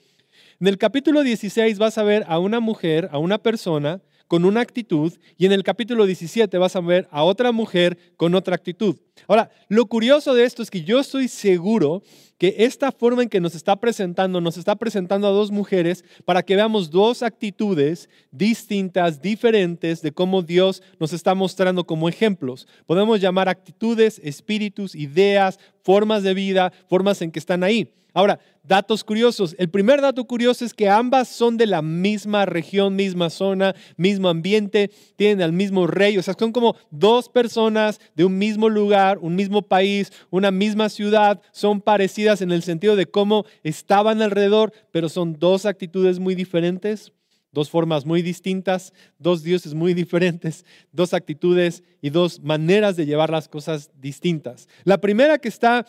En 0.60 0.66
el 0.66 0.76
capítulo 0.76 1.22
16 1.22 1.78
vas 1.78 1.96
a 1.96 2.02
ver 2.02 2.26
a 2.28 2.38
una 2.38 2.60
mujer, 2.60 3.08
a 3.10 3.16
una 3.16 3.38
persona, 3.38 4.02
con 4.26 4.44
una 4.44 4.60
actitud 4.60 5.12
y 5.36 5.46
en 5.46 5.52
el 5.52 5.62
capítulo 5.62 6.06
17 6.06 6.56
vas 6.58 6.76
a 6.76 6.80
ver 6.80 7.08
a 7.10 7.22
otra 7.22 7.52
mujer 7.52 7.98
con 8.16 8.34
otra 8.34 8.54
actitud. 8.54 8.96
Ahora, 9.26 9.50
lo 9.68 9.86
curioso 9.86 10.34
de 10.34 10.44
esto 10.44 10.62
es 10.62 10.70
que 10.70 10.82
yo 10.82 10.98
estoy 10.98 11.28
seguro 11.28 12.02
que 12.38 12.56
esta 12.58 12.92
forma 12.92 13.22
en 13.22 13.28
que 13.28 13.40
nos 13.40 13.54
está 13.54 13.76
presentando, 13.76 14.40
nos 14.40 14.56
está 14.56 14.76
presentando 14.76 15.26
a 15.26 15.30
dos 15.30 15.50
mujeres 15.50 16.04
para 16.24 16.42
que 16.42 16.56
veamos 16.56 16.90
dos 16.90 17.22
actitudes 17.22 18.08
distintas, 18.32 19.22
diferentes 19.22 20.02
de 20.02 20.12
cómo 20.12 20.42
Dios 20.42 20.82
nos 20.98 21.12
está 21.12 21.34
mostrando 21.34 21.84
como 21.84 22.08
ejemplos. 22.08 22.66
Podemos 22.86 23.20
llamar 23.20 23.48
actitudes, 23.48 24.20
espíritus, 24.22 24.94
ideas, 24.94 25.58
formas 25.82 26.22
de 26.22 26.34
vida, 26.34 26.72
formas 26.88 27.22
en 27.22 27.30
que 27.30 27.38
están 27.38 27.62
ahí. 27.62 27.92
Ahora, 28.16 28.38
datos 28.62 29.02
curiosos. 29.02 29.56
El 29.58 29.68
primer 29.68 30.00
dato 30.00 30.24
curioso 30.24 30.64
es 30.64 30.72
que 30.72 30.88
ambas 30.88 31.26
son 31.26 31.56
de 31.56 31.66
la 31.66 31.82
misma 31.82 32.46
región, 32.46 32.94
misma 32.94 33.28
zona, 33.28 33.74
mismo 33.96 34.28
ambiente, 34.28 34.92
tienen 35.16 35.42
al 35.42 35.52
mismo 35.52 35.88
rey. 35.88 36.16
O 36.16 36.22
sea, 36.22 36.34
son 36.38 36.52
como 36.52 36.76
dos 36.92 37.28
personas 37.28 38.00
de 38.14 38.24
un 38.24 38.38
mismo 38.38 38.68
lugar, 38.68 39.03
un 39.20 39.36
mismo 39.36 39.62
país, 39.62 40.12
una 40.30 40.50
misma 40.50 40.88
ciudad. 40.88 41.40
Son 41.52 41.80
parecidas 41.80 42.40
en 42.42 42.52
el 42.52 42.62
sentido 42.62 42.96
de 42.96 43.06
cómo 43.06 43.44
estaban 43.62 44.22
alrededor, 44.22 44.72
pero 44.90 45.08
son 45.08 45.38
dos 45.38 45.66
actitudes 45.66 46.18
muy 46.18 46.34
diferentes 46.34 47.12
dos 47.54 47.70
formas 47.70 48.04
muy 48.04 48.20
distintas, 48.20 48.92
dos 49.18 49.42
dioses 49.42 49.72
muy 49.72 49.94
diferentes, 49.94 50.66
dos 50.92 51.14
actitudes 51.14 51.82
y 52.02 52.10
dos 52.10 52.40
maneras 52.40 52.96
de 52.96 53.06
llevar 53.06 53.30
las 53.30 53.48
cosas 53.48 53.90
distintas. 53.98 54.68
La 54.82 55.00
primera 55.00 55.38
que 55.38 55.48
está 55.48 55.86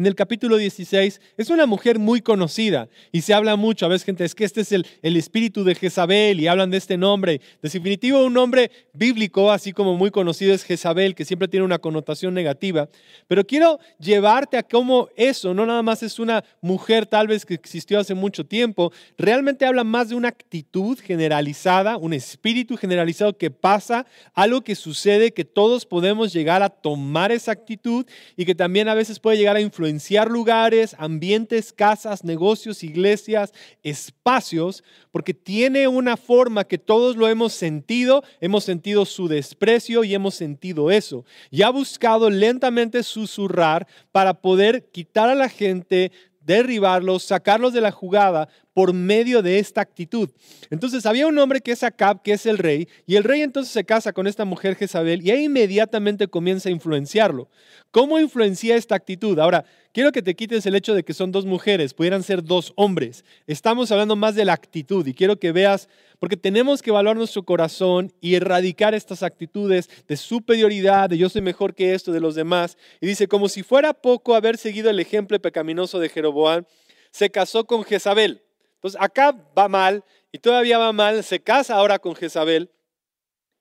en 0.00 0.06
el 0.06 0.14
capítulo 0.14 0.56
16, 0.56 1.20
es 1.36 1.50
una 1.50 1.66
mujer 1.66 1.98
muy 1.98 2.22
conocida 2.22 2.88
y 3.12 3.20
se 3.20 3.34
habla 3.34 3.56
mucho, 3.56 3.84
a 3.84 3.90
veces 3.90 4.06
gente, 4.06 4.24
es 4.24 4.34
que 4.34 4.44
este 4.44 4.62
es 4.62 4.72
el, 4.72 4.86
el 5.02 5.14
espíritu 5.14 5.62
de 5.62 5.74
Jezabel 5.74 6.40
y 6.40 6.46
hablan 6.46 6.70
de 6.70 6.78
este 6.78 6.96
nombre. 6.96 7.42
De 7.60 7.68
definitivo, 7.68 8.24
un 8.24 8.32
nombre 8.32 8.70
bíblico, 8.94 9.52
así 9.52 9.74
como 9.74 9.98
muy 9.98 10.10
conocido 10.10 10.54
es 10.54 10.64
Jezabel, 10.64 11.14
que 11.14 11.26
siempre 11.26 11.48
tiene 11.48 11.66
una 11.66 11.78
connotación 11.78 12.32
negativa. 12.32 12.88
Pero 13.28 13.46
quiero 13.46 13.78
llevarte 13.98 14.56
a 14.56 14.62
cómo 14.62 15.10
eso 15.16 15.52
no 15.52 15.66
nada 15.66 15.82
más 15.82 16.02
es 16.02 16.18
una 16.18 16.42
mujer 16.62 17.04
tal 17.04 17.26
vez 17.26 17.44
que 17.44 17.52
existió 17.52 18.00
hace 18.00 18.14
mucho 18.14 18.46
tiempo, 18.46 18.92
realmente 19.18 19.66
habla 19.66 19.84
más 19.84 20.08
de 20.08 20.14
una 20.14 20.28
actitud 20.28 20.98
generalizada, 20.98 21.98
un 21.98 22.14
espíritu 22.14 22.78
generalizado 22.78 23.36
que 23.36 23.50
pasa, 23.50 24.06
algo 24.32 24.62
que 24.62 24.74
sucede, 24.74 25.32
que 25.32 25.44
todos 25.44 25.84
podemos 25.84 26.32
llegar 26.32 26.62
a 26.62 26.70
tomar 26.70 27.32
esa 27.32 27.52
actitud 27.52 28.06
y 28.34 28.46
que 28.46 28.54
también 28.54 28.88
a 28.88 28.94
veces 28.94 29.20
puede 29.20 29.36
llegar 29.36 29.56
a 29.56 29.60
influir 29.60 29.89
lugares, 30.28 30.94
ambientes, 30.98 31.72
casas, 31.72 32.24
negocios, 32.24 32.84
iglesias, 32.84 33.52
espacios, 33.82 34.84
porque 35.10 35.34
tiene 35.34 35.88
una 35.88 36.16
forma 36.16 36.64
que 36.64 36.78
todos 36.78 37.16
lo 37.16 37.28
hemos 37.28 37.52
sentido, 37.52 38.22
hemos 38.40 38.64
sentido 38.64 39.04
su 39.04 39.28
desprecio 39.28 40.04
y 40.04 40.14
hemos 40.14 40.34
sentido 40.34 40.90
eso. 40.90 41.24
Y 41.50 41.62
ha 41.62 41.70
buscado 41.70 42.30
lentamente 42.30 43.02
susurrar 43.02 43.86
para 44.12 44.34
poder 44.34 44.90
quitar 44.90 45.28
a 45.28 45.34
la 45.34 45.48
gente 45.48 46.12
derribarlos, 46.40 47.22
sacarlos 47.22 47.72
de 47.72 47.80
la 47.80 47.90
jugada 47.90 48.48
por 48.80 48.94
medio 48.94 49.42
de 49.42 49.58
esta 49.58 49.82
actitud. 49.82 50.30
Entonces 50.70 51.04
había 51.04 51.26
un 51.26 51.36
hombre 51.36 51.60
que 51.60 51.72
es 51.72 51.82
Acab, 51.82 52.22
que 52.22 52.32
es 52.32 52.46
el 52.46 52.56
rey, 52.56 52.88
y 53.06 53.16
el 53.16 53.24
rey 53.24 53.42
entonces 53.42 53.70
se 53.70 53.84
casa 53.84 54.14
con 54.14 54.26
esta 54.26 54.46
mujer 54.46 54.74
Jezabel 54.74 55.20
y 55.20 55.30
ahí 55.30 55.44
inmediatamente 55.44 56.28
comienza 56.28 56.70
a 56.70 56.72
influenciarlo. 56.72 57.50
¿Cómo 57.90 58.18
influencia 58.18 58.76
esta 58.76 58.94
actitud? 58.94 59.38
Ahora, 59.38 59.66
quiero 59.92 60.12
que 60.12 60.22
te 60.22 60.34
quites 60.34 60.64
el 60.64 60.76
hecho 60.76 60.94
de 60.94 61.02
que 61.02 61.12
son 61.12 61.30
dos 61.30 61.44
mujeres, 61.44 61.92
pudieran 61.92 62.22
ser 62.22 62.42
dos 62.42 62.72
hombres. 62.74 63.22
Estamos 63.46 63.92
hablando 63.92 64.16
más 64.16 64.34
de 64.34 64.46
la 64.46 64.54
actitud 64.54 65.06
y 65.06 65.12
quiero 65.12 65.38
que 65.38 65.52
veas, 65.52 65.86
porque 66.18 66.38
tenemos 66.38 66.80
que 66.80 66.88
evaluar 66.88 67.18
nuestro 67.18 67.42
corazón 67.42 68.10
y 68.22 68.34
erradicar 68.34 68.94
estas 68.94 69.22
actitudes 69.22 69.90
de 70.08 70.16
superioridad, 70.16 71.10
de 71.10 71.18
yo 71.18 71.28
soy 71.28 71.42
mejor 71.42 71.74
que 71.74 71.92
esto, 71.92 72.12
de 72.12 72.20
los 72.20 72.34
demás. 72.34 72.78
Y 72.98 73.06
dice, 73.06 73.28
como 73.28 73.50
si 73.50 73.62
fuera 73.62 73.92
poco 73.92 74.34
haber 74.34 74.56
seguido 74.56 74.88
el 74.88 75.00
ejemplo 75.00 75.38
pecaminoso 75.38 75.98
de 75.98 76.08
Jeroboam, 76.08 76.64
se 77.10 77.30
casó 77.30 77.64
con 77.64 77.84
Jezabel. 77.84 78.42
Entonces 78.80 78.98
acá 78.98 79.36
va 79.56 79.68
mal 79.68 80.02
y 80.32 80.38
todavía 80.38 80.78
va 80.78 80.90
mal, 80.92 81.22
se 81.22 81.40
casa 81.40 81.74
ahora 81.74 81.98
con 81.98 82.16
Jezabel, 82.16 82.70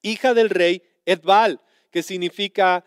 hija 0.02 0.34
del 0.34 0.50
rey 0.50 0.82
Edbal, 1.06 1.60
que 1.92 2.04
significa 2.04 2.86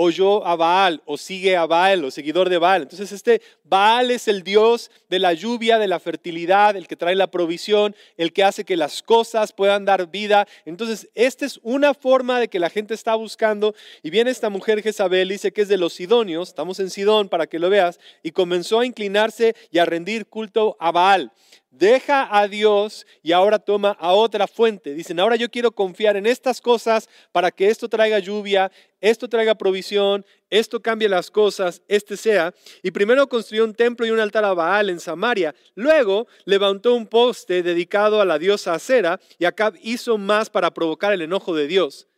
oyó 0.00 0.46
a 0.46 0.54
Baal 0.54 1.02
o 1.06 1.18
sigue 1.18 1.56
a 1.56 1.66
Baal 1.66 2.04
o 2.04 2.10
seguidor 2.12 2.48
de 2.48 2.58
Baal. 2.58 2.82
Entonces 2.82 3.10
este 3.10 3.42
Baal 3.64 4.12
es 4.12 4.28
el 4.28 4.44
dios 4.44 4.92
de 5.08 5.18
la 5.18 5.32
lluvia, 5.32 5.78
de 5.78 5.88
la 5.88 5.98
fertilidad, 5.98 6.76
el 6.76 6.86
que 6.86 6.94
trae 6.94 7.16
la 7.16 7.32
provisión, 7.32 7.96
el 8.16 8.32
que 8.32 8.44
hace 8.44 8.64
que 8.64 8.76
las 8.76 9.02
cosas 9.02 9.52
puedan 9.52 9.84
dar 9.84 10.08
vida. 10.08 10.46
Entonces 10.64 11.10
esta 11.16 11.44
es 11.46 11.58
una 11.64 11.94
forma 11.94 12.38
de 12.38 12.46
que 12.46 12.60
la 12.60 12.70
gente 12.70 12.94
está 12.94 13.16
buscando. 13.16 13.74
Y 14.04 14.10
viene 14.10 14.30
esta 14.30 14.50
mujer 14.50 14.82
Jezabel, 14.82 15.28
dice 15.28 15.52
que 15.52 15.62
es 15.62 15.68
de 15.68 15.78
los 15.78 15.94
sidonios, 15.94 16.50
estamos 16.50 16.78
en 16.78 16.90
Sidón 16.90 17.28
para 17.28 17.48
que 17.48 17.58
lo 17.58 17.68
veas, 17.68 17.98
y 18.22 18.30
comenzó 18.30 18.78
a 18.78 18.86
inclinarse 18.86 19.56
y 19.72 19.78
a 19.78 19.84
rendir 19.84 20.26
culto 20.26 20.76
a 20.78 20.92
Baal 20.92 21.32
deja 21.78 22.28
a 22.36 22.48
Dios 22.48 23.06
y 23.22 23.32
ahora 23.32 23.58
toma 23.58 23.96
a 24.00 24.12
otra 24.12 24.46
fuente. 24.46 24.94
Dicen, 24.94 25.20
ahora 25.20 25.36
yo 25.36 25.48
quiero 25.50 25.70
confiar 25.70 26.16
en 26.16 26.26
estas 26.26 26.60
cosas 26.60 27.08
para 27.32 27.50
que 27.50 27.68
esto 27.68 27.88
traiga 27.88 28.18
lluvia, 28.18 28.70
esto 29.00 29.28
traiga 29.28 29.54
provisión, 29.54 30.26
esto 30.50 30.80
cambie 30.82 31.08
las 31.08 31.30
cosas, 31.30 31.82
este 31.88 32.16
sea. 32.16 32.52
Y 32.82 32.90
primero 32.90 33.28
construyó 33.28 33.64
un 33.64 33.74
templo 33.74 34.04
y 34.06 34.10
un 34.10 34.20
altar 34.20 34.44
a 34.44 34.54
Baal 34.54 34.90
en 34.90 35.00
Samaria. 35.00 35.54
Luego 35.74 36.26
levantó 36.44 36.94
un 36.94 37.06
poste 37.06 37.62
dedicado 37.62 38.20
a 38.20 38.24
la 38.24 38.38
diosa 38.38 38.74
Acera 38.74 39.20
y 39.38 39.44
Acab 39.44 39.74
hizo 39.82 40.18
más 40.18 40.50
para 40.50 40.72
provocar 40.72 41.12
el 41.12 41.22
enojo 41.22 41.54
de 41.54 41.66
Dios. 41.66 42.08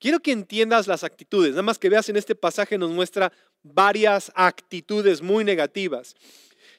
Quiero 0.00 0.20
que 0.20 0.32
entiendas 0.32 0.86
las 0.86 1.04
actitudes, 1.04 1.52
nada 1.52 1.62
más 1.62 1.78
que 1.78 1.88
veas 1.88 2.08
en 2.08 2.16
este 2.16 2.34
pasaje 2.34 2.76
nos 2.76 2.90
muestra 2.90 3.32
varias 3.62 4.30
actitudes 4.34 5.22
muy 5.22 5.44
negativas. 5.44 6.14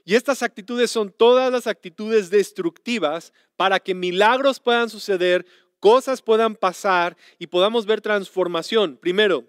Y 0.05 0.13
estas 0.13 0.43
actitudes 0.43 0.91
son 0.91 1.11
todas 1.11 1.51
las 1.51 1.65
actitudes 1.65 2.29
destructivas 2.29 3.33
para 3.55 3.79
que 3.79 3.95
milagros 3.95 4.59
puedan 4.59 4.89
suceder, 4.89 5.47
cosas 5.79 6.21
puedan 6.21 6.55
pasar 6.55 7.17
y 7.39 7.47
podamos 7.47 7.87
ver 7.87 8.01
transformación. 8.01 8.97
Primero, 8.97 9.45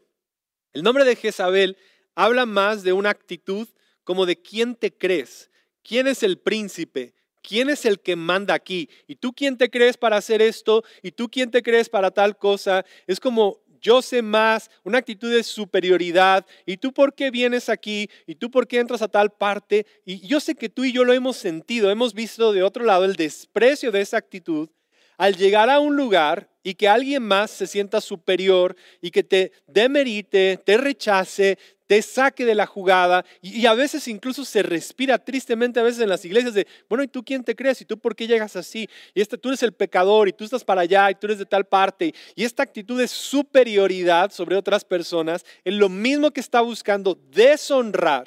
el 0.73 0.83
nombre 0.83 1.05
de 1.05 1.15
Jezabel 1.15 1.77
habla 2.15 2.47
más 2.47 2.83
de 2.83 2.95
una 2.95 3.11
actitud 3.11 3.69
como 4.03 4.25
de 4.25 4.41
quién 4.41 4.75
te 4.75 4.93
crees, 4.93 5.51
quién 5.83 6.07
es 6.07 6.23
el 6.23 6.39
príncipe, 6.39 7.13
quién 7.43 7.69
es 7.69 7.85
el 7.85 8.01
que 8.01 8.17
manda 8.17 8.55
aquí, 8.55 8.89
y 9.07 9.17
tú 9.17 9.33
quién 9.33 9.57
te 9.57 9.71
crees 9.71 9.97
para 9.97 10.17
hacer 10.17 10.43
esto, 10.43 10.85
y 11.03 11.13
tú 11.13 11.29
quién 11.29 11.51
te 11.51 11.63
crees 11.63 11.89
para 11.89 12.11
tal 12.11 12.37
cosa. 12.39 12.85
Es 13.07 13.21
como 13.21 13.61
yo 13.87 14.03
sé 14.03 14.21
más, 14.21 14.69
una 14.83 14.99
actitud 14.99 15.33
de 15.33 15.45
superioridad, 15.45 16.45
y 16.67 16.77
tú 16.77 16.93
por 16.93 17.15
qué 17.15 17.31
vienes 17.31 17.69
aquí, 17.69 18.11
y 18.27 18.35
tú 18.35 18.51
por 18.51 18.67
qué 18.67 18.81
entras 18.81 19.01
a 19.01 19.07
tal 19.07 19.31
parte, 19.31 19.87
y 20.05 20.27
yo 20.27 20.41
sé 20.41 20.57
que 20.57 20.69
tú 20.69 20.83
y 20.83 20.91
yo 20.93 21.05
lo 21.05 21.13
hemos 21.13 21.37
sentido, 21.37 21.89
hemos 21.89 22.13
visto 22.13 22.53
de 22.53 22.65
otro 22.65 22.85
lado 22.85 23.05
el 23.05 23.15
desprecio 23.15 23.93
de 23.93 24.01
esa 24.01 24.17
actitud, 24.17 24.69
al 25.17 25.37
llegar 25.37 25.71
a 25.71 25.81
un 25.81 25.97
lugar 25.97 26.49
y 26.63 26.75
que 26.75 26.89
alguien 26.89 27.23
más 27.23 27.51
se 27.51 27.67
sienta 27.67 28.01
superior 28.01 28.77
y 29.01 29.11
que 29.11 29.23
te 29.23 29.53
demerite, 29.67 30.61
te 30.65 30.77
rechace, 30.77 31.59
te 31.87 32.03
saque 32.03 32.45
de 32.45 32.55
la 32.55 32.67
jugada 32.67 33.25
y, 33.41 33.67
a 33.67 33.75
veces 33.75 34.09
incluso 34.09 34.45
se 34.45 34.63
respira 34.63 35.19
tristemente 35.19 35.79
a 35.79 35.85
veces 35.85 36.01
en 36.01 36.09
las 36.09 36.25
iglesias 36.25 36.55
de, 36.55 36.67
bueno, 36.89 37.05
¿y 37.05 37.09
tú 37.09 37.25
quién 37.25 37.45
te 37.45 37.55
crees? 37.55 37.81
¿Y 37.81 37.85
tú 37.85 37.99
por 37.99 38.17
qué 38.17 38.27
llegas 38.27 38.57
así? 38.57 38.89
Y 39.15 39.21
este, 39.21 39.39
tú 39.39 39.51
eres 39.51 39.63
el 39.63 39.73
pecador 39.73 40.29
y 40.29 40.33
tú 40.33 40.45
estás 40.45 40.65
para 40.65 40.81
allá 40.83 41.11
y 41.11 41.15
tú 41.15 41.29
eres 41.29 41.39
de 41.39 41.47
tal 41.47 41.65
parte. 41.65 42.13
Y 42.35 42.45
esta 42.45 42.63
actitud 42.63 42.99
de 42.99 43.09
superioridad 43.09 44.33
sobre 44.33 44.57
otras 44.57 44.85
personas 44.85 45.45
es 45.65 45.75
lo 45.75 45.89
mismo 45.89 46.33
que 46.33 46.41
está 46.41 46.61
buscando 46.61 47.17
deshonrar 47.31 48.27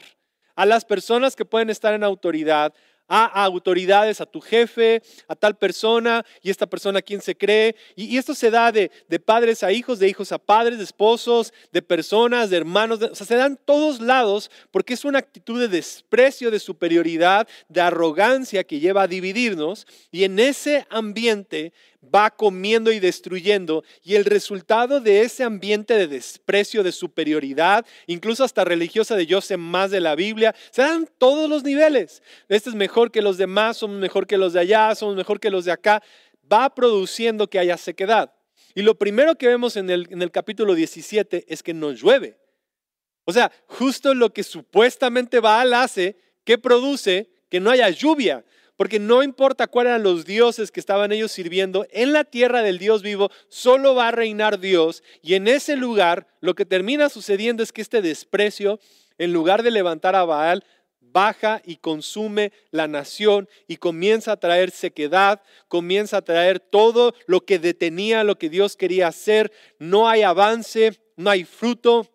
a 0.55 0.65
las 0.65 0.83
personas 0.83 1.35
que 1.35 1.45
pueden 1.45 1.69
estar 1.69 1.93
en 1.93 2.03
autoridad, 2.03 2.73
a, 3.09 3.43
autoridades, 3.43 4.21
a 4.21 4.25
tu 4.25 4.39
jefe, 4.39 5.01
a 5.27 5.35
tal 5.35 5.57
persona 5.57 6.25
y 6.41 6.49
esta 6.49 6.67
persona 6.67 6.99
a 6.99 7.01
quien 7.01 7.21
se 7.21 7.35
cree. 7.35 7.75
Y, 7.95 8.17
esto 8.17 8.35
se 8.35 8.51
da 8.51 8.71
de, 8.71 8.89
padres 9.25 9.63
a 9.63 9.71
hijos, 9.71 9.99
de 9.99 10.07
hijos 10.07 10.31
a 10.31 10.37
padres, 10.37 10.77
de 10.77 10.83
esposos, 10.83 11.51
de 11.73 11.81
personas, 11.81 12.49
de 12.49 12.57
hermanos. 12.57 13.01
o 13.01 13.15
sea, 13.15 13.25
se 13.25 13.35
da 13.35 13.47
en 13.47 13.57
todos 13.57 13.99
lados 13.99 14.51
porque 14.71 14.93
es 14.93 15.03
una 15.03 15.19
actitud 15.19 15.59
de 15.59 15.67
desprecio, 15.67 16.51
de 16.51 16.59
superioridad, 16.59 17.47
de 17.67 17.81
arrogancia 17.81 18.63
que 18.63 18.79
lleva 18.79 19.03
a 19.03 19.07
dividirnos. 19.07 19.87
Y 20.11 20.23
en 20.23 20.39
ese 20.39 20.85
ambiente 20.89 21.73
va 22.03 22.29
comiendo 22.31 22.91
y 22.91 22.99
destruyendo. 22.99 23.83
Y 24.03 24.15
el 24.15 24.25
resultado 24.25 24.99
de 24.99 25.21
ese 25.21 25.43
ambiente 25.43 25.95
de 25.95 26.07
desprecio, 26.07 26.83
de 26.83 26.91
superioridad, 26.91 27.85
incluso 28.07 28.43
hasta 28.43 28.63
religiosa 28.63 29.15
de 29.15 29.25
yo 29.25 29.41
sé 29.41 29.57
más 29.57 29.91
de 29.91 29.99
la 29.99 30.15
Biblia, 30.15 30.55
se 30.71 30.81
dan 30.81 31.09
todos 31.17 31.49
los 31.49 31.63
niveles. 31.63 32.21
Este 32.47 32.69
es 32.69 32.75
mejor 32.75 33.11
que 33.11 33.21
los 33.21 33.37
demás, 33.37 33.77
somos 33.77 33.97
mejor 33.97 34.27
que 34.27 34.37
los 34.37 34.53
de 34.53 34.61
allá, 34.61 34.95
somos 34.95 35.15
mejor 35.15 35.39
que 35.39 35.49
los 35.49 35.65
de 35.65 35.71
acá. 35.71 36.01
Va 36.51 36.73
produciendo 36.73 37.49
que 37.49 37.59
haya 37.59 37.77
sequedad. 37.77 38.33
Y 38.75 38.81
lo 38.81 38.95
primero 38.95 39.35
que 39.35 39.47
vemos 39.47 39.75
en 39.75 39.89
el, 39.89 40.07
en 40.09 40.21
el 40.21 40.31
capítulo 40.31 40.75
17 40.75 41.45
es 41.47 41.63
que 41.63 41.73
no 41.73 41.91
llueve. 41.91 42.37
O 43.25 43.33
sea, 43.33 43.51
justo 43.67 44.13
lo 44.13 44.33
que 44.33 44.43
supuestamente 44.43 45.39
Baal 45.39 45.73
hace, 45.73 46.17
que 46.43 46.57
produce 46.57 47.29
que 47.49 47.59
no 47.59 47.69
haya 47.69 47.89
lluvia. 47.89 48.43
Porque 48.79 48.97
no 48.97 49.23
importa 49.23 49.67
cuáles 49.67 49.91
eran 49.91 50.03
los 50.03 50.23
dioses 50.23 50.71
que 50.71 50.79
estaban 50.79 51.11
ellos 51.11 51.33
sirviendo, 51.33 51.85
en 51.91 52.13
la 52.13 52.23
tierra 52.23 52.61
del 52.61 52.79
Dios 52.79 53.01
vivo 53.01 53.29
solo 53.49 53.93
va 53.93 54.07
a 54.07 54.11
reinar 54.11 54.57
Dios. 54.57 55.03
Y 55.21 55.33
en 55.33 55.49
ese 55.49 55.75
lugar 55.75 56.27
lo 56.39 56.55
que 56.55 56.63
termina 56.63 57.09
sucediendo 57.09 57.61
es 57.61 57.73
que 57.73 57.81
este 57.81 58.01
desprecio, 58.01 58.79
en 59.17 59.33
lugar 59.33 59.63
de 59.63 59.71
levantar 59.71 60.15
a 60.15 60.23
Baal, 60.23 60.63
baja 61.01 61.61
y 61.65 61.75
consume 61.75 62.53
la 62.71 62.87
nación 62.87 63.49
y 63.67 63.75
comienza 63.75 64.31
a 64.31 64.39
traer 64.39 64.71
sequedad, 64.71 65.41
comienza 65.67 66.15
a 66.15 66.21
traer 66.21 66.61
todo 66.61 67.13
lo 67.27 67.41
que 67.41 67.59
detenía 67.59 68.23
lo 68.23 68.37
que 68.37 68.49
Dios 68.49 68.77
quería 68.77 69.09
hacer. 69.09 69.51
No 69.77 70.07
hay 70.07 70.21
avance, 70.21 70.97
no 71.17 71.29
hay 71.29 71.43
fruto 71.43 72.09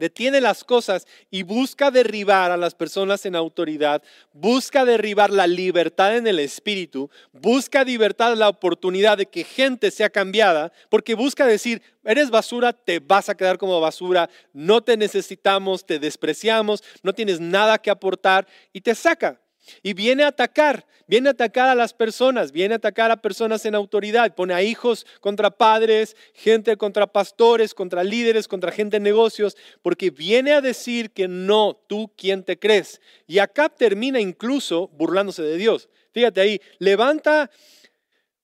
detiene 0.00 0.40
las 0.40 0.64
cosas 0.64 1.06
y 1.30 1.42
busca 1.42 1.90
derribar 1.90 2.50
a 2.50 2.56
las 2.56 2.74
personas 2.74 3.26
en 3.26 3.36
autoridad, 3.36 4.02
busca 4.32 4.86
derribar 4.86 5.30
la 5.30 5.46
libertad 5.46 6.16
en 6.16 6.26
el 6.26 6.38
espíritu, 6.38 7.10
busca 7.32 7.84
libertad 7.84 8.34
la 8.34 8.48
oportunidad 8.48 9.18
de 9.18 9.26
que 9.26 9.44
gente 9.44 9.90
sea 9.90 10.08
cambiada, 10.08 10.72
porque 10.88 11.14
busca 11.14 11.46
decir, 11.46 11.82
eres 12.02 12.30
basura, 12.30 12.72
te 12.72 12.98
vas 12.98 13.28
a 13.28 13.36
quedar 13.36 13.58
como 13.58 13.80
basura, 13.80 14.30
no 14.54 14.80
te 14.80 14.96
necesitamos, 14.96 15.84
te 15.84 15.98
despreciamos, 15.98 16.82
no 17.02 17.12
tienes 17.12 17.38
nada 17.38 17.76
que 17.76 17.90
aportar 17.90 18.46
y 18.72 18.80
te 18.80 18.94
saca. 18.94 19.39
Y 19.82 19.92
viene 19.94 20.24
a 20.24 20.28
atacar, 20.28 20.86
viene 21.06 21.28
a 21.28 21.32
atacar 21.32 21.68
a 21.68 21.74
las 21.74 21.92
personas, 21.94 22.52
viene 22.52 22.74
a 22.74 22.76
atacar 22.78 23.10
a 23.10 23.20
personas 23.20 23.64
en 23.66 23.74
autoridad, 23.74 24.34
pone 24.34 24.54
a 24.54 24.62
hijos 24.62 25.06
contra 25.20 25.50
padres, 25.50 26.16
gente 26.34 26.76
contra 26.76 27.06
pastores, 27.06 27.74
contra 27.74 28.02
líderes, 28.04 28.48
contra 28.48 28.72
gente 28.72 28.96
en 28.96 29.02
negocios, 29.02 29.56
porque 29.82 30.10
viene 30.10 30.52
a 30.52 30.60
decir 30.60 31.10
que 31.10 31.28
no, 31.28 31.80
tú 31.86 32.10
quién 32.16 32.42
te 32.42 32.58
crees. 32.58 33.00
Y 33.26 33.38
acá 33.38 33.68
termina 33.68 34.20
incluso 34.20 34.88
burlándose 34.88 35.42
de 35.42 35.56
Dios. 35.56 35.88
Fíjate 36.12 36.40
ahí, 36.40 36.60
levanta 36.78 37.50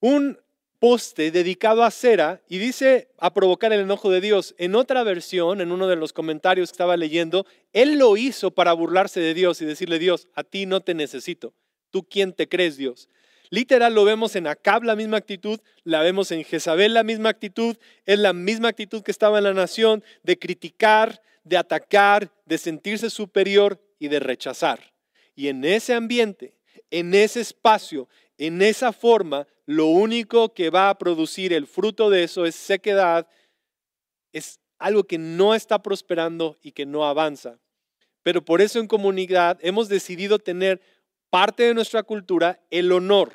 un 0.00 0.38
poste 0.78 1.30
dedicado 1.30 1.84
a 1.84 1.90
cera 1.90 2.42
y 2.48 2.58
dice 2.58 3.08
a 3.18 3.32
provocar 3.32 3.72
el 3.72 3.80
enojo 3.80 4.10
de 4.10 4.20
Dios. 4.20 4.54
En 4.58 4.74
otra 4.74 5.02
versión, 5.02 5.60
en 5.60 5.72
uno 5.72 5.86
de 5.86 5.96
los 5.96 6.12
comentarios 6.12 6.70
que 6.70 6.74
estaba 6.74 6.96
leyendo, 6.96 7.46
él 7.72 7.98
lo 7.98 8.16
hizo 8.16 8.50
para 8.50 8.72
burlarse 8.72 9.20
de 9.20 9.34
Dios 9.34 9.60
y 9.60 9.64
decirle, 9.64 9.98
Dios, 9.98 10.28
a 10.34 10.44
ti 10.44 10.66
no 10.66 10.80
te 10.80 10.94
necesito. 10.94 11.54
¿Tú 11.90 12.04
quién 12.04 12.32
te 12.32 12.48
crees, 12.48 12.76
Dios? 12.76 13.08
Literal 13.50 13.94
lo 13.94 14.04
vemos 14.04 14.34
en 14.36 14.46
Acab 14.46 14.82
la 14.82 14.96
misma 14.96 15.18
actitud, 15.18 15.60
la 15.84 16.00
vemos 16.00 16.32
en 16.32 16.44
Jezabel 16.44 16.94
la 16.94 17.04
misma 17.04 17.28
actitud, 17.28 17.76
es 18.04 18.18
la 18.18 18.32
misma 18.32 18.68
actitud 18.68 19.02
que 19.02 19.12
estaba 19.12 19.38
en 19.38 19.44
la 19.44 19.54
nación 19.54 20.02
de 20.24 20.38
criticar, 20.38 21.22
de 21.44 21.56
atacar, 21.56 22.32
de 22.44 22.58
sentirse 22.58 23.08
superior 23.08 23.80
y 23.98 24.08
de 24.08 24.18
rechazar. 24.18 24.92
Y 25.36 25.48
en 25.48 25.64
ese 25.64 25.94
ambiente, 25.94 26.58
en 26.90 27.14
ese 27.14 27.40
espacio, 27.40 28.08
en 28.38 28.62
esa 28.62 28.92
forma, 28.92 29.46
lo 29.64 29.86
único 29.86 30.52
que 30.54 30.70
va 30.70 30.90
a 30.90 30.98
producir 30.98 31.52
el 31.52 31.66
fruto 31.66 32.10
de 32.10 32.24
eso 32.24 32.46
es 32.46 32.54
sequedad, 32.54 33.26
es 34.32 34.60
algo 34.78 35.04
que 35.04 35.18
no 35.18 35.54
está 35.54 35.82
prosperando 35.82 36.56
y 36.62 36.72
que 36.72 36.86
no 36.86 37.06
avanza. 37.06 37.58
Pero 38.22 38.44
por 38.44 38.60
eso 38.60 38.78
en 38.78 38.88
comunidad 38.88 39.58
hemos 39.62 39.88
decidido 39.88 40.38
tener 40.38 40.80
parte 41.30 41.62
de 41.64 41.74
nuestra 41.74 42.02
cultura 42.02 42.60
el 42.70 42.92
honor, 42.92 43.32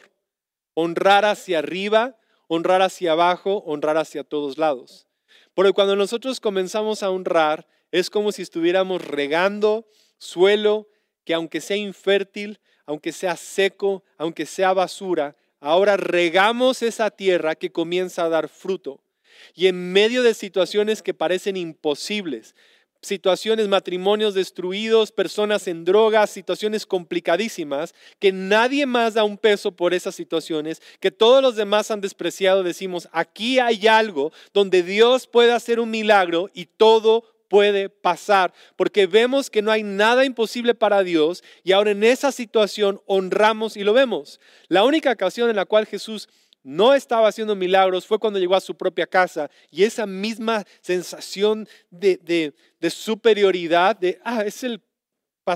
honrar 0.74 1.26
hacia 1.26 1.60
arriba, 1.60 2.18
honrar 2.48 2.82
hacia 2.82 3.14
abajo, 3.14 3.64
honrar 3.66 3.98
hacia 3.98 4.24
todos 4.24 4.58
lados. 4.58 5.08
Porque 5.54 5.74
cuando 5.74 5.96
nosotros 5.96 6.40
comenzamos 6.40 7.04
a 7.04 7.10
honrar, 7.10 7.68
es 7.92 8.10
como 8.10 8.32
si 8.32 8.42
estuviéramos 8.42 9.06
regando 9.06 9.88
suelo 10.18 10.88
que 11.24 11.34
aunque 11.34 11.62
sea 11.62 11.78
infértil, 11.78 12.60
aunque 12.86 13.12
sea 13.12 13.36
seco, 13.36 14.04
aunque 14.18 14.46
sea 14.46 14.74
basura, 14.74 15.36
ahora 15.60 15.98
regamos 15.98 16.82
esa 16.82 17.10
tierra 17.10 17.56
que 17.56 17.72
comienza 17.72 18.26
a 18.26 18.30
dar 18.30 18.50
fruto. 18.50 19.00
Y 19.54 19.68
en 19.68 19.92
medio 19.92 20.24
de 20.24 20.34
situaciones 20.34 21.02
que 21.02 21.14
parecen 21.14 21.58
imposibles, 21.58 22.56
situaciones, 23.02 23.68
matrimonios 23.68 24.34
destruidos, 24.34 25.12
personas 25.12 25.68
en 25.68 25.86
drogas, 25.86 26.30
situaciones 26.30 26.86
complicadísimas, 26.86 27.96
que 28.20 28.32
nadie 28.32 28.86
más 28.86 29.16
da 29.16 29.24
un 29.24 29.38
peso 29.38 29.72
por 29.72 29.94
esas 29.94 30.16
situaciones, 30.16 30.82
que 31.00 31.12
todos 31.12 31.42
los 31.42 31.56
demás 31.56 31.90
han 31.92 32.02
despreciado, 32.02 32.64
decimos, 32.64 33.10
aquí 33.12 33.60
hay 33.60 33.88
algo 33.88 34.32
donde 34.54 34.84
Dios 34.84 35.28
puede 35.28 35.52
hacer 35.52 35.80
un 35.80 35.90
milagro 35.90 36.50
y 36.54 36.66
todo 36.66 37.26
puede 37.52 37.90
pasar, 37.90 38.54
porque 38.78 39.08
vemos 39.08 39.50
que 39.50 39.62
no 39.62 39.74
hay 39.74 39.84
nada 39.84 40.24
imposible 40.24 40.74
para 40.74 41.04
Dios 41.04 41.44
y 41.66 41.74
ahora 41.74 41.92
en 41.92 42.02
esa 42.06 42.32
situación 42.32 43.02
honramos 43.08 43.76
y 43.76 43.84
lo 43.84 43.92
vemos. 43.92 44.40
La 44.70 44.86
única 44.86 45.12
ocasión 45.12 45.50
en 45.50 45.58
la 45.58 45.66
cual 45.66 45.86
Jesús 45.86 46.30
no 46.64 46.94
estaba 46.94 47.28
haciendo 47.28 47.54
milagros 47.54 48.08
fue 48.08 48.20
cuando 48.20 48.40
llegó 48.40 48.56
a 48.56 48.62
su 48.62 48.78
propia 48.78 49.06
casa 49.06 49.52
y 49.70 49.84
esa 49.84 50.06
misma 50.06 50.64
sensación 50.80 51.68
de, 51.90 52.54
superioridad, 52.90 53.98
de, 53.98 54.22
ah, 54.24 54.46
es 54.46 54.64
el 54.64 54.82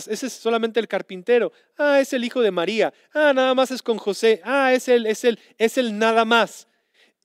ese 0.07 0.27
es 0.27 0.33
solamente 0.33 0.81
el 0.81 0.89
carpintero. 0.89 1.53
Ah, 1.77 2.01
es 2.01 2.11
el 2.11 2.25
hijo 2.25 2.41
de 2.41 2.51
María. 2.51 2.93
Ah, 3.13 3.31
nada 3.33 3.53
más 3.53 3.71
es 3.71 3.81
con 3.81 3.97
José. 3.97 4.41
Ah, 4.43 4.73
es 4.73 4.89
él, 4.89 5.05
es 5.05 5.23
él, 5.23 5.39
es 5.57 5.77
el 5.77 5.97
nada 5.97 6.25
más. 6.25 6.67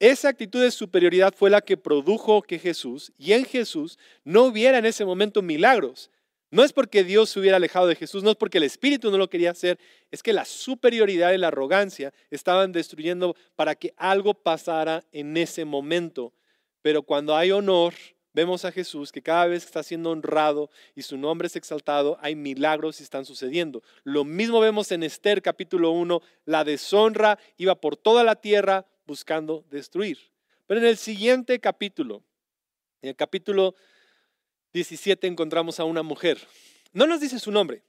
Esa 0.00 0.30
actitud 0.30 0.62
de 0.62 0.70
superioridad 0.70 1.34
fue 1.36 1.50
la 1.50 1.60
que 1.60 1.76
produjo 1.76 2.40
que 2.40 2.58
Jesús 2.58 3.12
y 3.18 3.34
en 3.34 3.44
Jesús 3.44 3.98
no 4.24 4.44
hubiera 4.44 4.78
en 4.78 4.86
ese 4.86 5.04
momento 5.04 5.42
milagros. 5.42 6.10
No 6.50 6.64
es 6.64 6.72
porque 6.72 7.04
Dios 7.04 7.28
se 7.28 7.38
hubiera 7.38 7.58
alejado 7.58 7.86
de 7.86 7.96
Jesús, 7.96 8.22
no 8.22 8.30
es 8.30 8.36
porque 8.36 8.56
el 8.56 8.64
Espíritu 8.64 9.10
no 9.10 9.18
lo 9.18 9.28
quería 9.28 9.50
hacer, 9.50 9.78
es 10.10 10.22
que 10.22 10.32
la 10.32 10.46
superioridad 10.46 11.32
y 11.32 11.38
la 11.38 11.48
arrogancia 11.48 12.14
estaban 12.30 12.72
destruyendo 12.72 13.36
para 13.56 13.74
que 13.74 13.92
algo 13.98 14.32
pasara 14.32 15.04
en 15.12 15.36
ese 15.36 15.66
momento. 15.66 16.32
Pero 16.80 17.02
cuando 17.02 17.36
hay 17.36 17.52
honor, 17.52 17.92
vemos 18.32 18.64
a 18.64 18.72
Jesús 18.72 19.12
que 19.12 19.20
cada 19.20 19.46
vez 19.48 19.66
está 19.66 19.82
siendo 19.82 20.12
honrado 20.12 20.70
y 20.94 21.02
su 21.02 21.18
nombre 21.18 21.46
es 21.46 21.56
exaltado, 21.56 22.16
hay 22.22 22.34
milagros 22.36 23.00
y 23.00 23.02
están 23.02 23.26
sucediendo. 23.26 23.82
Lo 24.02 24.24
mismo 24.24 24.60
vemos 24.60 24.92
en 24.92 25.02
Esther 25.02 25.42
capítulo 25.42 25.90
1, 25.90 26.22
la 26.46 26.64
deshonra 26.64 27.38
iba 27.58 27.74
por 27.74 27.98
toda 27.98 28.24
la 28.24 28.36
tierra, 28.36 28.86
buscando 29.10 29.64
destruir. 29.72 30.18
Pero 30.68 30.78
en 30.78 30.86
el 30.86 30.96
siguiente 30.96 31.58
capítulo, 31.58 32.22
en 33.02 33.08
el 33.08 33.16
capítulo 33.16 33.74
17 34.72 35.26
encontramos 35.26 35.80
a 35.80 35.84
una 35.84 36.04
mujer. 36.04 36.38
No 36.92 37.08
nos 37.08 37.20
dice 37.20 37.40
su 37.40 37.50
nombre. 37.50 37.82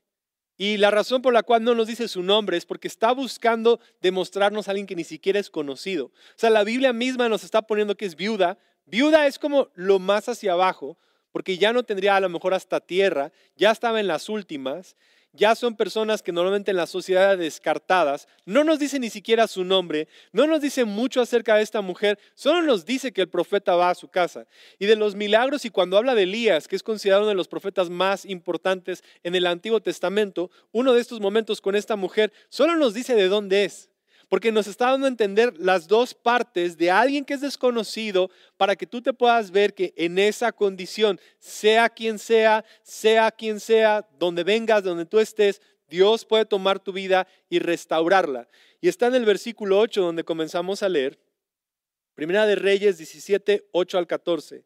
Y 0.58 0.78
la 0.78 0.90
razón 0.90 1.22
por 1.22 1.32
la 1.32 1.44
cual 1.44 1.64
no 1.64 1.76
nos 1.76 1.86
dice 1.86 2.08
su 2.08 2.24
nombre 2.24 2.58
es 2.58 2.66
porque 2.66 2.88
está 2.88 3.12
buscando 3.12 3.80
demostrarnos 4.02 4.68
a 4.68 4.72
alguien 4.72 4.88
que 4.88 4.96
ni 4.96 5.04
siquiera 5.04 5.40
es 5.40 5.52
conocido. 5.52 6.06
O 6.06 6.12
sea, 6.38 6.50
la 6.50 6.64
Biblia 6.64 6.92
misma 6.92 7.30
nos 7.30 7.44
está 7.44 7.62
poniendo 7.62 7.96
que 7.96 8.06
es 8.06 8.16
viuda. 8.16 8.58
Viuda 8.88 9.28
es 9.28 9.38
como 9.38 9.70
lo 9.76 10.00
más 10.00 10.28
hacia 10.28 10.54
abajo, 10.54 10.98
porque 11.32 11.60
ya 11.60 11.74
no 11.74 11.84
tendría 11.84 12.16
a 12.16 12.20
lo 12.20 12.30
mejor 12.30 12.56
hasta 12.56 12.80
tierra, 12.80 13.32
ya 13.56 13.70
estaba 13.70 14.00
en 14.00 14.08
las 14.08 14.28
últimas. 14.28 14.96
Ya 15.34 15.56
son 15.56 15.76
personas 15.76 16.22
que 16.22 16.32
normalmente 16.32 16.72
en 16.72 16.78
la 16.78 16.88
sociedad 16.88 17.38
descartadas, 17.38 18.28
no 18.46 18.63
nos 18.63 18.80
dice 18.80 19.00
ni 19.00 19.10
siquiera 19.10 19.48
su 19.48 19.63
nombre, 19.63 20.08
no 20.32 20.48
nos 20.48 20.62
dice 20.62 20.86
mucho 20.86 21.22
acerca 21.22 21.56
de 21.56 21.63
esta 21.63 21.82
mujer, 21.82 22.20
solo 22.36 22.62
nos 22.62 22.86
dice 22.86 23.12
que 23.12 23.22
el 23.22 23.30
profeta 23.30 23.76
va 23.76 23.89
a 23.89 23.96
su 23.96 24.08
casa. 24.08 24.48
Y 24.80 24.88
de 24.88 24.96
los 24.96 25.15
milagros, 25.15 25.65
y 25.65 25.70
cuando 25.70 25.98
habla 25.98 26.15
de 26.15 26.24
Elías, 26.24 26.67
que 26.67 26.76
es 26.76 26.84
considerado 26.84 27.24
uno 27.24 27.30
de 27.30 27.36
los 27.36 27.48
profetas 27.48 27.89
más 27.89 28.26
importantes 28.26 29.04
en 29.24 29.36
el 29.36 29.48
Antiguo 29.48 29.80
Testamento, 29.80 30.50
uno 30.72 30.94
de 30.94 31.02
estos 31.02 31.20
momentos 31.20 31.62
con 31.62 31.76
esta 31.76 31.96
mujer, 31.96 32.34
solo 32.50 32.76
nos 32.76 32.94
dice 32.94 33.15
de 33.15 33.28
dónde 33.28 33.65
es 33.65 33.90
porque 34.32 34.54
nos 34.54 34.65
está 34.65 34.91
dando 34.91 35.08
a 35.08 35.10
entender 35.10 35.54
las 35.58 35.89
dos 35.89 36.13
partes 36.13 36.78
de 36.78 36.89
alguien 36.89 37.26
que 37.26 37.34
es 37.34 37.41
desconocido 37.41 38.32
para 38.56 38.78
que 38.78 38.88
tú 38.88 39.02
te 39.02 39.12
puedas 39.12 39.52
ver 39.52 39.74
que 39.74 39.94
en 39.98 40.17
esa 40.17 40.54
condición, 40.54 41.20
sea 41.38 41.89
quien 41.89 42.17
sea, 42.17 42.63
sea 42.82 43.30
quien 43.32 43.60
sea, 43.60 44.08
donde 44.17 44.46
vengas, 44.46 44.86
donde 44.86 45.06
tú 45.06 45.20
estés, 45.20 45.62
Dios 45.89 46.24
puede 46.24 46.46
tomar 46.46 46.80
tu 46.80 46.94
vida 46.94 47.28
y 47.50 47.60
restaurarla. 47.60 48.48
Y 48.80 48.88
está 48.88 49.08
en 49.08 49.15
el 49.15 49.26
versículo 49.26 49.78
8 49.82 50.02
donde 50.02 50.24
comenzamos 50.24 50.82
a 50.82 50.88
leer, 50.88 51.20
Primera 52.15 52.46
de 52.46 52.56
Reyes 52.56 53.00
17, 53.00 53.67
8 53.74 53.98
al 53.98 54.08
14. 54.08 54.63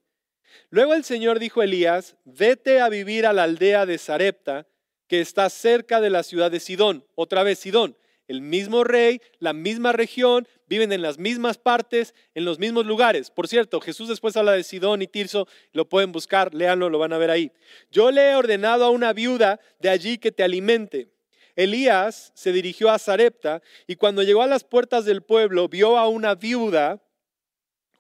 Luego 0.70 0.94
el 0.94 1.04
Señor 1.04 1.40
dijo 1.40 1.62
a 1.62 1.64
Elías, 1.64 2.18
vete 2.24 2.82
a 2.82 2.90
vivir 2.90 3.26
a 3.26 3.34
la 3.34 3.42
aldea 3.46 3.88
de 3.88 3.98
Sarepta, 3.98 4.68
que 5.08 5.22
está 5.22 5.50
cerca 5.50 6.02
de 6.02 6.12
la 6.12 6.22
ciudad 6.22 6.52
de 6.52 6.60
Sidón, 6.60 7.04
otra 7.16 7.42
vez 7.42 7.58
Sidón 7.58 7.98
el 8.28 8.42
mismo 8.42 8.84
rey, 8.84 9.22
la 9.40 9.54
misma 9.54 9.92
región, 9.92 10.48
viven 10.68 10.92
en 10.92 11.02
las 11.02 11.18
mismas 11.18 11.58
partes, 11.58 12.14
en 12.34 12.46
los 12.46 12.60
mismos 12.60 12.86
lugares. 12.86 13.30
Por 13.32 13.48
cierto, 13.48 13.80
Jesús 13.80 14.10
después 14.10 14.36
habla 14.36 14.54
de 14.54 14.64
Sidón 14.64 15.02
y 15.02 15.08
Tirso, 15.08 15.48
lo 15.74 15.88
pueden 15.88 16.12
buscar, 16.12 16.54
léanlo, 16.54 16.90
lo 16.90 17.00
van 17.00 17.14
a 17.14 17.18
ver 17.18 17.30
ahí. 17.30 17.52
Yo 17.92 18.12
le 18.12 18.32
he 18.32 18.36
ordenado 18.36 18.86
a 18.86 18.90
una 18.90 19.14
viuda 19.14 19.60
de 19.80 19.90
allí 19.90 20.18
que 20.18 20.32
te 20.32 20.44
alimente. 20.44 21.10
Elías 21.56 22.32
se 22.36 22.52
dirigió 22.52 22.90
a 22.90 23.00
Zarepta 23.00 23.62
y 23.88 23.96
cuando 23.96 24.24
llegó 24.24 24.42
a 24.42 24.48
las 24.48 24.64
puertas 24.64 25.06
del 25.06 25.22
pueblo 25.22 25.70
vio 25.70 25.98
a 25.98 26.08
una 26.08 26.36
viuda 26.36 27.02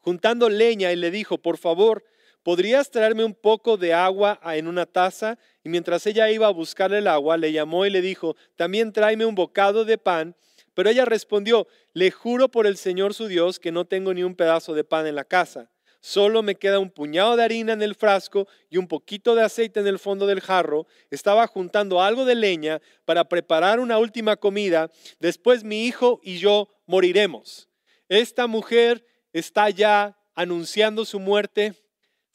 juntando 0.01 0.49
leña 0.49 0.91
y 0.91 0.95
le 0.95 1.09
dijo, 1.09 1.37
por 1.37 1.57
favor, 1.57 2.03
¿podrías 2.45 2.91
traerme 2.91 3.25
un 3.25 3.33
poco 3.33 3.75
de 3.75 3.91
agua 3.91 4.39
en 4.53 4.67
una 4.67 4.85
taza? 4.85 5.39
Y 5.63 5.69
mientras 5.69 6.05
ella 6.05 6.29
iba 6.29 6.45
a 6.45 6.51
buscar 6.51 6.93
el 6.93 7.07
agua, 7.07 7.37
le 7.37 7.51
llamó 7.51 7.87
y 7.87 7.89
le 7.89 8.01
dijo, 8.01 8.35
también 8.55 8.93
tráeme 8.93 9.25
un 9.25 9.33
bocado 9.33 9.83
de 9.83 9.97
pan. 9.97 10.35
Pero 10.75 10.91
ella 10.91 11.05
respondió, 11.05 11.67
le 11.93 12.11
juro 12.11 12.51
por 12.51 12.67
el 12.67 12.77
Señor 12.77 13.15
su 13.15 13.25
Dios 13.27 13.59
que 13.59 13.71
no 13.71 13.85
tengo 13.85 14.13
ni 14.13 14.21
un 14.21 14.35
pedazo 14.35 14.75
de 14.75 14.83
pan 14.83 15.07
en 15.07 15.15
la 15.15 15.23
casa. 15.23 15.71
Solo 16.01 16.43
me 16.43 16.53
queda 16.53 16.77
un 16.77 16.91
puñado 16.91 17.35
de 17.35 17.43
harina 17.43 17.73
en 17.73 17.81
el 17.81 17.95
frasco 17.95 18.47
y 18.69 18.77
un 18.77 18.87
poquito 18.87 19.33
de 19.33 19.41
aceite 19.41 19.79
en 19.79 19.87
el 19.87 19.97
fondo 19.97 20.27
del 20.27 20.39
jarro. 20.39 20.85
Estaba 21.09 21.47
juntando 21.47 21.99
algo 21.99 22.25
de 22.25 22.35
leña 22.35 22.79
para 23.05 23.27
preparar 23.27 23.79
una 23.79 23.97
última 23.97 24.35
comida. 24.35 24.91
Después 25.19 25.63
mi 25.63 25.87
hijo 25.87 26.19
y 26.21 26.37
yo 26.37 26.69
moriremos. 26.85 27.69
Esta 28.07 28.45
mujer 28.45 29.03
está 29.33 29.71
ya 29.71 30.15
anunciando 30.35 31.05
su 31.05 31.19
muerte, 31.19 31.73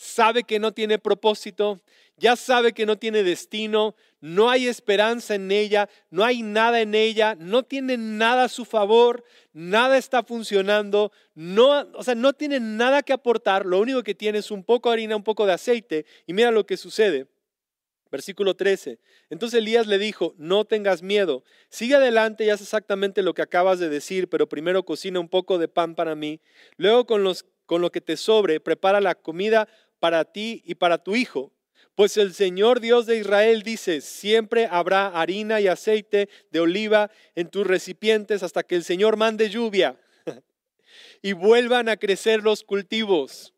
sabe 0.01 0.45
que 0.45 0.59
no 0.59 0.73
tiene 0.73 0.99
propósito, 0.99 1.79
ya 2.17 2.35
sabe 2.35 2.73
que 2.73 2.87
no 2.87 2.97
tiene 2.97 3.23
destino, 3.23 3.95
no 4.23 4.49
hay 4.49 4.67
esperanza 4.67 5.35
en 5.35 5.51
ella, 5.53 5.91
no 6.09 6.25
hay 6.25 6.41
nada 6.41 6.81
en 6.81 6.95
ella, 6.95 7.37
no 7.39 7.65
tiene 7.65 7.99
nada 7.99 8.45
a 8.45 8.49
su 8.49 8.65
favor, 8.65 9.25
nada 9.53 9.99
está 9.99 10.23
funcionando, 10.23 11.13
no, 11.35 11.87
o 11.93 12.03
sea, 12.03 12.15
no 12.15 12.33
tiene 12.33 12.61
nada 12.61 13.03
que 13.03 13.13
aportar, 13.13 13.67
lo 13.67 13.79
único 13.79 14.03
que 14.03 14.15
tiene 14.15 14.39
es 14.39 14.51
un 14.51 14.65
poco 14.65 14.89
de 14.89 14.95
harina, 14.95 15.17
un 15.17 15.23
poco 15.23 15.45
de 15.45 15.53
aceite, 15.53 16.07
y 16.27 16.33
mira 16.33 16.51
lo 16.51 16.65
que 16.65 16.79
sucede. 16.79 17.27
Versículo 18.11 18.57
13. 18.57 18.99
Entonces 19.29 19.59
Elías 19.59 19.87
le 19.87 19.97
dijo, 19.97 20.35
no 20.37 20.65
tengas 20.65 21.03
miedo, 21.03 21.45
sigue 21.69 21.95
adelante 21.95 22.45
y 22.45 22.51
haz 22.51 22.63
exactamente 22.63 23.23
lo 23.23 23.35
que 23.35 23.43
acabas 23.43 23.79
de 23.79 23.91
decir, 23.91 24.29
pero 24.29 24.49
primero 24.49 24.83
cocina 24.83 25.21
un 25.21 25.29
poco 25.29 25.59
de 25.59 25.69
pan 25.69 25.95
para 25.95 26.15
mí, 26.15 26.41
luego 26.77 27.07
con, 27.07 27.23
los, 27.23 27.45
con 27.67 27.83
lo 27.83 27.93
que 27.93 28.01
te 28.01 28.17
sobre, 28.17 28.59
prepara 28.59 29.01
la 29.01 29.15
comida 29.15 29.69
para 30.01 30.25
ti 30.25 30.63
y 30.67 30.75
para 30.75 30.99
tu 30.99 31.15
hijo 31.15 31.53
pues 32.01 32.17
el 32.17 32.33
Señor 32.33 32.81
Dios 32.81 33.05
de 33.05 33.19
Israel 33.19 33.63
dice, 33.63 34.01
siempre 34.01 34.67
habrá 34.71 35.09
harina 35.09 35.61
y 35.61 35.69
aceite 35.69 36.31
de 36.51 36.61
oliva 36.61 37.11
en 37.35 37.51
tus 37.51 37.67
recipientes 37.67 38.43
hasta 38.43 38.63
que 38.63 38.75
el 38.75 38.85
Señor 38.85 39.19
mande 39.19 39.51
lluvia 39.51 40.01
y 41.23 41.35
vuelvan 41.35 41.91
a 41.91 41.99
crecer 41.99 42.43
los 42.43 42.65
cultivos. 42.65 43.53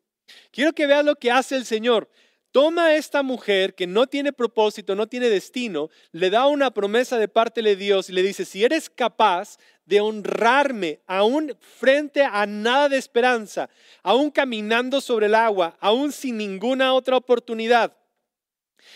Quiero 0.51 0.73
que 0.73 0.87
veas 0.87 1.05
lo 1.05 1.15
que 1.15 1.31
hace 1.31 1.55
el 1.55 1.65
Señor. 1.65 2.09
Toma 2.51 2.87
a 2.87 2.95
esta 2.95 3.23
mujer 3.23 3.75
que 3.75 3.87
no 3.87 4.07
tiene 4.07 4.33
propósito, 4.33 4.93
no 4.93 5.07
tiene 5.07 5.29
destino, 5.29 5.89
le 6.11 6.29
da 6.29 6.45
una 6.47 6.71
promesa 6.71 7.17
de 7.17 7.29
parte 7.29 7.61
de 7.61 7.77
Dios 7.77 8.09
y 8.09 8.11
le 8.11 8.23
dice, 8.23 8.43
si 8.43 8.65
eres 8.65 8.89
capaz 8.89 9.57
de 9.85 10.01
honrarme 10.01 10.99
aún 11.07 11.55
frente 11.59 12.23
a 12.23 12.45
nada 12.45 12.89
de 12.89 12.97
esperanza, 12.97 13.69
aún 14.01 14.31
caminando 14.31 15.01
sobre 15.01 15.27
el 15.27 15.35
agua, 15.35 15.77
aún 15.79 16.11
sin 16.11 16.37
ninguna 16.37 16.93
otra 16.93 17.17
oportunidad, 17.17 17.93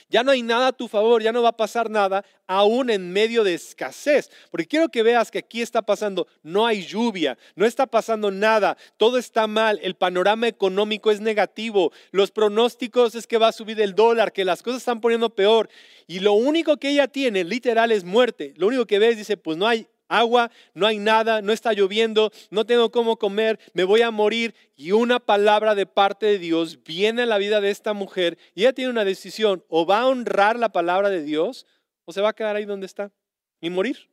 ya 0.10 0.24
no 0.24 0.32
hay 0.32 0.42
nada 0.42 0.68
a 0.68 0.74
tu 0.74 0.88
favor, 0.88 1.22
ya 1.22 1.32
no 1.32 1.42
va 1.42 1.50
a 1.50 1.58
pasar 1.58 1.90
nada, 1.90 2.24
aún 2.48 2.90
en 2.90 3.12
medio 3.12 3.44
de 3.44 3.54
escasez. 3.54 4.30
Porque 4.52 4.68
quiero 4.68 4.90
que 4.90 5.04
veas 5.04 5.32
que 5.32 5.40
aquí 5.40 5.62
está 5.62 5.82
pasando, 5.82 6.28
no 6.44 6.66
hay 6.66 6.86
lluvia, 6.86 7.38
no 7.56 7.66
está 7.66 7.86
pasando 7.88 8.32
nada, 8.32 8.78
todo 8.98 9.18
está 9.18 9.48
mal, 9.48 9.80
el 9.84 9.96
panorama 9.96 10.48
económico 10.48 11.12
es 11.12 11.20
negativo, 11.20 11.92
los 12.12 12.32
pronósticos 12.32 13.16
es 13.16 13.28
que 13.28 13.38
va 13.38 13.50
a 13.50 13.54
subir 13.54 13.80
el 13.82 13.96
dólar, 13.96 14.32
que 14.32 14.46
las 14.46 14.64
cosas 14.64 14.82
están 14.82 15.02
poniendo 15.02 15.30
peor. 15.30 15.70
Y 16.08 16.20
lo 16.20 16.34
único 16.34 16.78
que 16.78 16.90
ella 16.90 17.08
tiene, 17.08 17.44
literal, 17.44 17.92
es 17.92 18.04
muerte. 18.04 18.54
Lo 18.58 18.68
único 18.68 18.86
que 18.86 19.00
ves, 19.00 19.18
dice, 19.18 19.36
pues 19.38 19.58
no 19.58 19.68
hay 19.68 19.88
agua, 20.08 20.52
no 20.74 20.88
hay 20.88 21.00
nada, 21.00 21.42
no 21.42 21.54
está 21.54 21.74
lloviendo, 21.74 22.32
no 22.50 22.66
tengo 22.66 22.92
cómo 22.92 23.18
comer, 23.18 23.60
me 23.74 23.84
voy 23.84 24.02
a 24.02 24.12
morir. 24.12 24.56
Y 24.76 24.92
una 24.92 25.20
palabra 25.20 25.76
de 25.76 25.86
parte 25.86 26.26
de 26.26 26.40
Dios 26.40 26.84
viene 26.84 27.24
a 27.24 27.26
la 27.26 27.38
vida 27.38 27.62
de 27.62 27.70
esta 27.70 27.94
mujer 27.94 28.38
y 28.56 28.62
ella 28.62 28.74
tiene 28.74 28.92
una 28.92 29.06
decisión, 29.06 29.64
o 29.70 29.86
va 29.86 30.02
a 30.02 30.08
honrar 30.08 30.58
la 30.58 30.70
palabra 30.70 31.10
de 31.10 31.24
Dios 31.24 31.66
o 32.06 32.14
se 32.14 32.22
va 32.22 32.30
a 32.30 32.34
quedar 32.34 32.56
ahí 32.56 32.66
donde 32.66 32.86
está 32.86 33.12
y 33.60 33.70
morir 33.70 34.10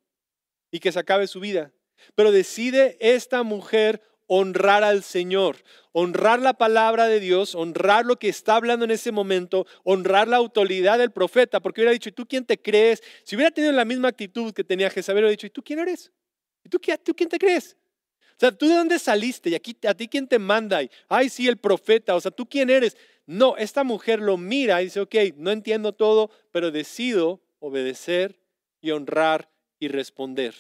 y 0.71 0.81
que 0.81 0.91
se 0.91 0.99
acabe 0.99 1.27
su 1.27 1.41
vida. 1.41 1.73
Pero 2.15 2.33
decide 2.33 2.97
esta 3.01 3.43
mujer 3.43 4.03
honrar 4.27 4.85
al 4.85 5.03
Señor, 5.03 5.57
honrar 5.93 6.41
la 6.41 6.55
palabra 6.55 7.07
de 7.07 7.21
Dios, 7.21 7.55
honrar 7.55 8.05
lo 8.05 8.19
que 8.19 8.29
está 8.29 8.57
hablando 8.57 8.85
en 8.85 8.91
ese 8.91 9.13
momento, 9.13 9.67
honrar 9.83 10.29
la 10.29 10.37
autoridad 10.37 10.99
del 10.99 11.13
profeta, 11.13 11.61
porque 11.61 11.81
hubiera 11.81 11.93
dicho, 11.93 12.09
¿y 12.09 12.13
tú 12.13 12.27
quién 12.27 12.45
te 12.45 12.61
crees? 12.61 13.03
Si 13.25 13.37
hubiera 13.37 13.51
tenido 13.51 13.73
la 13.73 13.85
misma 13.85 14.09
actitud 14.09 14.53
que 14.53 14.65
tenía 14.65 14.91
Jezabel, 14.91 15.25
hubiera 15.25 15.31
dicho, 15.31 15.47
¿y 15.47 15.51
tú 15.51 15.63
quién 15.63 15.79
eres? 15.79 16.11
¿Y 16.65 16.69
tú, 16.69 16.81
tú 17.05 17.15
quién 17.15 17.29
te 17.29 17.39
crees? 17.39 17.77
O 18.37 18.41
sea, 18.41 18.51
¿tú 18.51 18.67
de 18.67 18.75
dónde 18.75 18.99
saliste? 18.99 19.51
¿Y 19.51 19.55
aquí, 19.55 19.77
a 19.87 19.95
ti 19.95 20.09
quién 20.09 20.27
te 20.27 20.39
manda? 20.39 20.83
Y, 20.83 20.91
Ay, 21.09 21.29
sí, 21.29 21.47
el 21.47 21.57
profeta. 21.57 22.17
O 22.17 22.21
sea, 22.21 22.33
¿tú 22.33 22.49
quién 22.49 22.69
eres? 22.69 22.97
No, 23.27 23.57
esta 23.57 23.85
mujer 23.85 24.21
lo 24.21 24.37
mira 24.37 24.83
y 24.83 24.87
dice, 24.87 25.01
ok, 25.01 25.15
no 25.37 25.53
entiendo 25.53 25.93
todo, 25.93 26.31
pero 26.51 26.71
decido 26.71 27.41
obedecer 27.61 28.41
y 28.81 28.91
honrar 28.91 29.51
y 29.79 29.89
responder. 29.89 30.55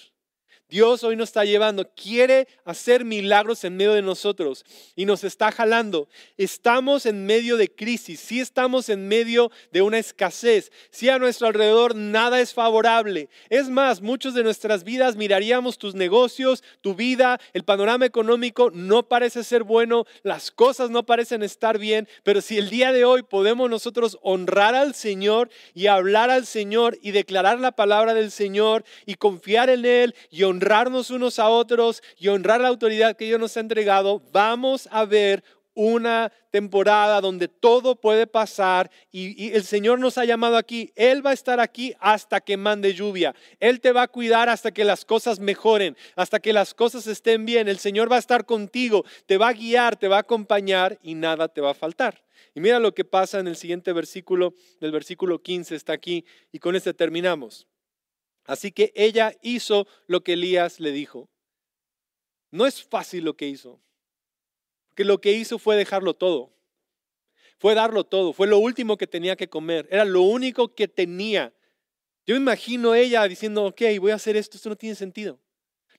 Dios 0.71 1.05
hoy 1.05 1.15
nos 1.15 1.29
está 1.29 1.45
llevando, 1.45 1.91
quiere 1.95 2.49
hacer 2.65 3.05
milagros 3.05 3.65
en 3.65 3.77
medio 3.77 3.93
de 3.93 4.01
nosotros 4.01 4.65
y 4.97 5.05
nos 5.05 5.23
está 5.23 5.53
jalando. 5.53 6.09
Estamos 6.39 7.05
en 7.05 7.27
medio 7.27 7.59
de 7.59 7.69
crisis, 7.69 8.19
sí 8.19 8.41
estamos 8.41 8.89
en 8.89 9.07
medio 9.07 9.51
de 9.73 9.83
una 9.83 9.99
escasez, 9.99 10.73
sí 10.91 11.11
a 11.11 11.19
nuestro 11.19 11.49
alrededor 11.49 11.95
nada 11.95 12.41
es 12.41 12.55
favorable. 12.55 13.29
Es 13.51 13.69
más, 13.69 14.01
muchos 14.01 14.33
de 14.33 14.43
nuestras 14.43 14.85
vidas 14.85 15.17
miraríamos 15.17 15.77
tus 15.77 15.95
negocios, 15.95 16.65
tu 16.81 16.95
vida, 16.95 17.39
el 17.53 17.65
panorama 17.65 18.07
económico 18.07 18.71
no 18.73 19.07
parece 19.07 19.45
ser 19.45 19.65
bueno, 19.65 20.07
las 20.23 20.51
cosas 20.51 20.89
no 20.89 21.05
parecen 21.05 21.43
estar 21.43 21.79
bien, 21.79 22.09
pero 22.23 22.41
si 22.41 22.57
el 22.57 22.71
día 22.71 22.91
de 22.93 23.05
hoy 23.05 23.23
podemos 23.23 23.69
nosotros 23.69 24.19
honrar 24.23 24.75
al 24.75 24.95
Señor 24.95 25.51
y 25.75 25.89
hablar 25.89 26.31
al 26.31 26.47
Señor 26.47 26.99
y 27.03 27.11
declarar 27.11 27.61
la 27.61 27.73
palabra 27.73 28.15
del 28.15 28.31
Señor 28.31 28.85
y 29.05 29.17
confiar 29.17 29.69
en 29.69 29.85
Él 29.85 30.15
y 30.31 30.43
honrar 30.43 30.54
honrarnos 30.55 31.11
unos 31.11 31.39
a 31.41 31.49
otros 31.49 32.03
y 32.17 32.29
honrar 32.29 32.61
la 32.61 32.69
autoridad 32.69 33.17
que 33.17 33.25
Dios 33.25 33.41
nos 33.41 33.57
ha 33.57 33.61
entregado, 33.61 34.23
vamos 34.33 34.89
a 34.93 35.05
ver 35.05 35.43
una 35.77 36.31
temporada 36.53 37.21
donde 37.21 37.49
todo 37.49 37.97
puede 37.97 38.29
pasar 38.29 38.89
y, 39.11 39.53
el 39.53 39.65
Señor 39.65 39.99
nos 39.99 40.17
ha 40.17 40.25
llamado 40.25 40.57
aquí. 40.57 40.93
Él 40.95 41.27
va 41.27 41.31
a 41.31 41.35
estar 41.35 41.59
aquí 41.59 41.93
hasta 41.99 42.41
que 42.41 42.57
mande 42.57 42.95
lluvia. 42.95 43.35
Él 43.59 43.81
te 43.81 43.91
va 43.91 44.03
a 44.03 44.09
cuidar 44.09 44.49
hasta 44.49 44.71
que 44.71 44.85
las 44.85 45.05
cosas 45.05 45.41
mejoren, 45.41 45.97
hasta 46.15 46.39
que 46.39 46.53
las 46.53 46.73
cosas 46.73 47.09
estén 47.09 47.45
bien. 47.45 47.67
El 47.67 47.81
Señor 47.81 48.11
va 48.11 48.17
a 48.17 48.21
estar 48.21 48.47
contigo, 48.47 49.05
te 49.27 49.37
va 49.37 49.49
a 49.49 49.53
guiar, 49.53 49.97
te 49.97 50.07
va 50.07 50.19
a 50.19 50.21
acompañar 50.21 51.01
y 51.03 51.17
nada 51.17 51.49
te 51.49 51.61
va 51.61 51.73
a 51.73 51.75
faltar. 51.75 52.23
Y 52.55 52.61
mira 52.61 52.79
lo 52.79 52.95
que 52.95 53.05
pasa 53.05 53.41
en 53.41 53.49
el 53.49 53.57
siguiente 53.57 53.93
versículo, 53.93 54.55
del 54.81 54.93
versículo 54.93 55.43
15 55.43 55.75
está 55.75 55.93
aquí 55.93 56.25
y 56.53 56.61
con 56.61 56.77
este 56.77 56.95
terminamos. 56.95 57.67
Así 58.47 58.73
que 58.73 58.93
ella 58.95 59.35
hizo 59.43 59.87
lo 60.07 60.23
que 60.23 60.35
Elías 60.35 60.81
le 60.81 60.93
dijo. 60.93 61.29
No 62.51 62.67
es 62.67 62.83
fácil 62.83 63.25
lo 63.25 63.37
que 63.37 63.49
hizo, 63.49 63.81
porque 64.89 65.05
lo 65.05 65.21
que 65.21 65.33
hizo 65.33 65.59
fue 65.59 65.77
dejarlo 65.77 66.15
todo. 66.15 66.53
Fue 67.59 67.75
darlo 67.75 68.05
todo, 68.05 68.33
fue 68.33 68.47
lo 68.47 68.59
último 68.59 68.97
que 68.97 69.07
tenía 69.07 69.37
que 69.37 69.49
comer, 69.49 69.89
era 69.91 70.05
lo 70.05 70.23
único 70.23 70.75
que 70.75 70.87
tenía. 70.87 71.53
Yo 72.27 72.35
me 72.35 72.41
imagino 72.41 72.95
ella 72.95 73.27
diciendo, 73.27 73.65
ok, 73.65 73.83
voy 73.99 74.13
a 74.13 74.17
hacer 74.17 74.37
esto, 74.37 74.57
esto 74.57 74.69
no 74.69 74.77
tiene 74.77 74.95
sentido. 74.95 75.41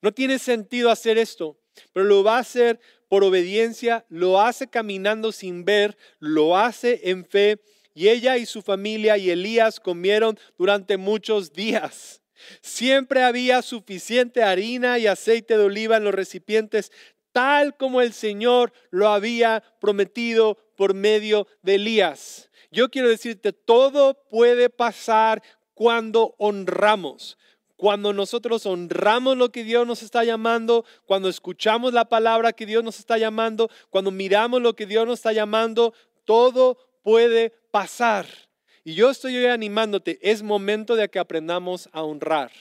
No 0.01 0.13
tiene 0.13 0.39
sentido 0.39 0.91
hacer 0.91 1.17
esto, 1.17 1.57
pero 1.91 2.05
lo 2.05 2.23
va 2.23 2.37
a 2.37 2.41
hacer 2.41 2.79
por 3.07 3.23
obediencia, 3.23 4.05
lo 4.09 4.39
hace 4.39 4.67
caminando 4.67 5.31
sin 5.31 5.65
ver, 5.65 5.97
lo 6.19 6.57
hace 6.57 7.09
en 7.09 7.25
fe. 7.25 7.59
Y 7.93 8.09
ella 8.09 8.37
y 8.37 8.45
su 8.45 8.61
familia 8.61 9.17
y 9.17 9.29
Elías 9.29 9.79
comieron 9.79 10.37
durante 10.57 10.97
muchos 10.97 11.53
días. 11.53 12.21
Siempre 12.61 13.23
había 13.23 13.61
suficiente 13.61 14.43
harina 14.43 14.99
y 14.99 15.07
aceite 15.07 15.57
de 15.57 15.63
oliva 15.63 15.97
en 15.97 16.03
los 16.03 16.13
recipientes, 16.13 16.91
tal 17.31 17.75
como 17.75 18.01
el 18.01 18.13
Señor 18.13 18.71
lo 18.91 19.09
había 19.09 19.63
prometido 19.79 20.57
por 20.75 20.93
medio 20.93 21.47
de 21.61 21.75
Elías. 21.75 22.49
Yo 22.71 22.89
quiero 22.89 23.09
decirte, 23.09 23.53
todo 23.53 24.15
puede 24.29 24.69
pasar 24.69 25.41
cuando 25.73 26.35
honramos. 26.37 27.37
Cuando 27.77 28.13
nosotros 28.13 28.65
honramos 28.65 29.37
lo 29.37 29.51
que 29.51 29.63
Dios 29.63 29.85
nos 29.85 30.01
está 30.01 30.23
llamando, 30.23 30.85
cuando 31.05 31.27
escuchamos 31.27 31.93
la 31.93 32.05
palabra 32.05 32.53
que 32.53 32.65
Dios 32.65 32.83
nos 32.83 32.99
está 32.99 33.17
llamando, 33.17 33.69
cuando 33.89 34.11
miramos 34.11 34.61
lo 34.61 34.75
que 34.75 34.85
Dios 34.85 35.05
nos 35.05 35.19
está 35.19 35.33
llamando, 35.33 35.93
todo 36.23 36.77
puede 37.03 37.51
pasar. 37.71 38.25
Y 38.87 38.93
yo 38.93 39.09
estoy 39.09 39.35
hoy 39.35 39.47
animándote, 39.47 40.19
es 40.21 40.43
momento 40.43 40.95
de 40.95 41.09
que 41.09 41.17
aprendamos 41.17 41.89
a 41.91 42.03
honrar. 42.03 42.51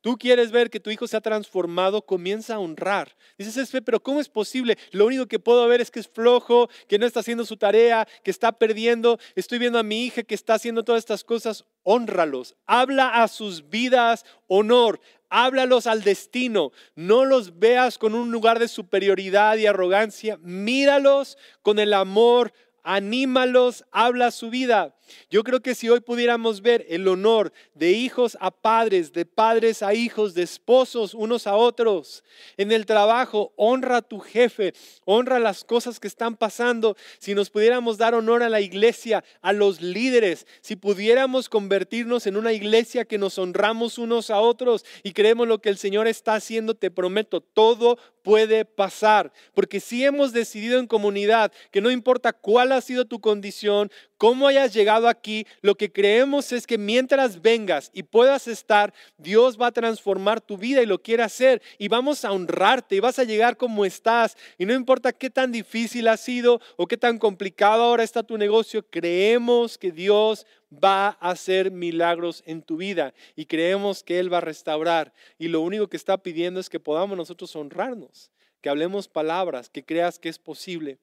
Tú 0.00 0.16
quieres 0.16 0.50
ver 0.50 0.70
que 0.70 0.80
tu 0.80 0.88
hijo 0.88 1.06
se 1.06 1.18
ha 1.18 1.20
transformado, 1.20 2.00
comienza 2.00 2.54
a 2.54 2.58
honrar. 2.60 3.14
Dices, 3.36 3.70
pero 3.84 4.00
¿cómo 4.00 4.18
es 4.18 4.30
posible? 4.30 4.78
Lo 4.92 5.04
único 5.04 5.26
que 5.26 5.38
puedo 5.38 5.68
ver 5.68 5.82
es 5.82 5.90
que 5.90 6.00
es 6.00 6.08
flojo, 6.08 6.70
que 6.88 6.98
no 6.98 7.04
está 7.04 7.20
haciendo 7.20 7.44
su 7.44 7.58
tarea, 7.58 8.08
que 8.24 8.30
está 8.30 8.52
perdiendo. 8.52 9.18
Estoy 9.34 9.58
viendo 9.58 9.78
a 9.78 9.82
mi 9.82 10.06
hija 10.06 10.22
que 10.22 10.34
está 10.34 10.54
haciendo 10.54 10.82
todas 10.82 11.00
estas 11.00 11.24
cosas. 11.24 11.66
Honralos. 11.82 12.56
Habla 12.66 13.22
a 13.22 13.28
sus 13.28 13.68
vidas 13.68 14.24
honor. 14.46 14.98
Háblalos 15.28 15.86
al 15.86 16.04
destino. 16.04 16.72
No 16.94 17.26
los 17.26 17.58
veas 17.58 17.98
con 17.98 18.14
un 18.14 18.30
lugar 18.30 18.60
de 18.60 18.68
superioridad 18.68 19.56
y 19.56 19.66
arrogancia. 19.66 20.38
Míralos 20.40 21.36
con 21.60 21.78
el 21.78 21.92
amor 21.92 22.54
anímalos, 22.86 23.84
habla 23.90 24.30
su 24.30 24.48
vida. 24.48 24.94
Yo 25.28 25.42
creo 25.44 25.60
que 25.60 25.74
si 25.74 25.88
hoy 25.88 26.00
pudiéramos 26.00 26.62
ver 26.62 26.86
el 26.88 27.06
honor 27.08 27.52
de 27.74 27.92
hijos 27.92 28.36
a 28.40 28.50
padres, 28.50 29.12
de 29.12 29.24
padres 29.24 29.82
a 29.82 29.94
hijos, 29.94 30.34
de 30.34 30.42
esposos 30.42 31.14
unos 31.14 31.46
a 31.46 31.56
otros, 31.56 32.24
en 32.56 32.72
el 32.72 32.86
trabajo, 32.86 33.52
honra 33.56 33.98
a 33.98 34.02
tu 34.02 34.20
jefe, 34.20 34.72
honra 35.04 35.38
las 35.38 35.64
cosas 35.64 36.00
que 36.00 36.08
están 36.08 36.36
pasando. 36.36 36.96
Si 37.18 37.34
nos 37.34 37.50
pudiéramos 37.50 37.98
dar 37.98 38.14
honor 38.14 38.42
a 38.42 38.48
la 38.48 38.60
iglesia, 38.60 39.24
a 39.42 39.52
los 39.52 39.80
líderes, 39.80 40.46
si 40.60 40.76
pudiéramos 40.76 41.48
convertirnos 41.48 42.26
en 42.26 42.36
una 42.36 42.52
iglesia 42.52 43.04
que 43.04 43.18
nos 43.18 43.38
honramos 43.38 43.98
unos 43.98 44.30
a 44.30 44.40
otros 44.40 44.84
y 45.02 45.12
creemos 45.12 45.48
lo 45.48 45.60
que 45.60 45.68
el 45.68 45.78
Señor 45.78 46.06
está 46.06 46.34
haciendo, 46.34 46.74
te 46.74 46.90
prometo, 46.90 47.40
todo 47.40 47.98
puede 48.22 48.64
pasar. 48.64 49.32
Porque 49.54 49.78
si 49.78 50.04
hemos 50.04 50.32
decidido 50.32 50.80
en 50.80 50.88
comunidad 50.88 51.52
que 51.70 51.80
no 51.80 51.92
importa 51.92 52.32
cuál 52.32 52.72
ha 52.76 52.80
sido 52.80 53.04
tu 53.04 53.20
condición, 53.20 53.90
cómo 54.18 54.46
hayas 54.46 54.72
llegado 54.72 55.08
aquí, 55.08 55.46
lo 55.60 55.74
que 55.74 55.90
creemos 55.90 56.52
es 56.52 56.66
que 56.66 56.78
mientras 56.78 57.42
vengas 57.42 57.90
y 57.92 58.02
puedas 58.02 58.46
estar, 58.46 58.94
Dios 59.18 59.60
va 59.60 59.68
a 59.68 59.72
transformar 59.72 60.40
tu 60.40 60.56
vida 60.56 60.82
y 60.82 60.86
lo 60.86 61.02
quiere 61.02 61.22
hacer. 61.22 61.62
Y 61.78 61.88
vamos 61.88 62.24
a 62.24 62.32
honrarte 62.32 62.96
y 62.96 63.00
vas 63.00 63.18
a 63.18 63.24
llegar 63.24 63.56
como 63.56 63.84
estás. 63.84 64.36
Y 64.58 64.66
no 64.66 64.74
importa 64.74 65.12
qué 65.12 65.30
tan 65.30 65.52
difícil 65.52 66.08
ha 66.08 66.16
sido 66.16 66.60
o 66.76 66.86
qué 66.86 66.96
tan 66.96 67.18
complicado 67.18 67.82
ahora 67.82 68.04
está 68.04 68.22
tu 68.22 68.38
negocio, 68.38 68.84
creemos 68.88 69.78
que 69.78 69.92
Dios 69.92 70.46
va 70.72 71.16
a 71.20 71.30
hacer 71.30 71.70
milagros 71.70 72.42
en 72.46 72.62
tu 72.62 72.76
vida 72.76 73.14
y 73.34 73.46
creemos 73.46 74.02
que 74.02 74.18
Él 74.18 74.32
va 74.32 74.38
a 74.38 74.42
restaurar. 74.42 75.12
Y 75.38 75.48
lo 75.48 75.60
único 75.60 75.88
que 75.88 75.96
está 75.96 76.18
pidiendo 76.18 76.60
es 76.60 76.68
que 76.68 76.80
podamos 76.80 77.16
nosotros 77.16 77.54
honrarnos, 77.56 78.30
que 78.60 78.68
hablemos 78.68 79.08
palabras, 79.08 79.70
que 79.70 79.84
creas 79.84 80.18
que 80.18 80.28
es 80.28 80.38
posible, 80.38 80.98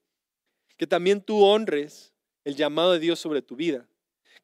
que 0.78 0.88
también 0.88 1.22
tú 1.22 1.44
honres 1.44 2.14
el 2.44 2.56
llamado 2.56 2.94
de 2.94 3.00
Dios 3.00 3.20
sobre 3.20 3.42
tu 3.42 3.56
vida, 3.56 3.88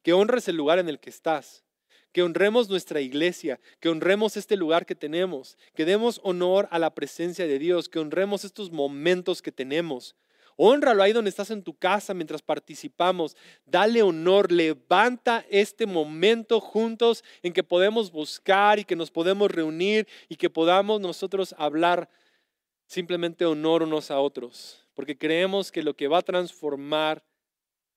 que 0.02 0.12
honres 0.12 0.48
el 0.48 0.56
lugar 0.56 0.78
en 0.78 0.88
el 0.88 0.98
que 1.00 1.10
estás, 1.10 1.64
que 2.12 2.22
honremos 2.22 2.68
nuestra 2.68 3.00
iglesia, 3.00 3.60
que 3.78 3.88
honremos 3.88 4.36
este 4.36 4.56
lugar 4.56 4.86
que 4.86 4.94
tenemos, 4.94 5.56
que 5.74 5.84
demos 5.84 6.20
honor 6.24 6.68
a 6.70 6.78
la 6.78 6.94
presencia 6.94 7.46
de 7.46 7.58
Dios, 7.58 7.88
que 7.88 7.98
honremos 7.98 8.44
estos 8.44 8.70
momentos 8.70 9.42
que 9.42 9.52
tenemos. 9.52 10.16
Honralo 10.56 11.02
ahí 11.02 11.12
donde 11.12 11.30
estás 11.30 11.50
en 11.50 11.62
tu 11.62 11.72
casa 11.74 12.12
mientras 12.12 12.42
participamos. 12.42 13.36
Dale 13.64 14.02
honor, 14.02 14.52
levanta 14.52 15.44
este 15.48 15.86
momento 15.86 16.60
juntos 16.60 17.24
en 17.42 17.52
que 17.52 17.62
podemos 17.62 18.10
buscar 18.10 18.78
y 18.78 18.84
que 18.84 18.96
nos 18.96 19.10
podemos 19.10 19.50
reunir 19.50 20.06
y 20.28 20.36
que 20.36 20.50
podamos 20.50 21.00
nosotros 21.00 21.54
hablar 21.56 22.10
simplemente 22.86 23.46
honor 23.46 23.84
unos 23.84 24.10
a 24.10 24.20
otros. 24.20 24.86
Porque 25.00 25.16
creemos 25.16 25.72
que 25.72 25.82
lo 25.82 25.96
que 25.96 26.08
va 26.08 26.18
a 26.18 26.22
transformar 26.22 27.24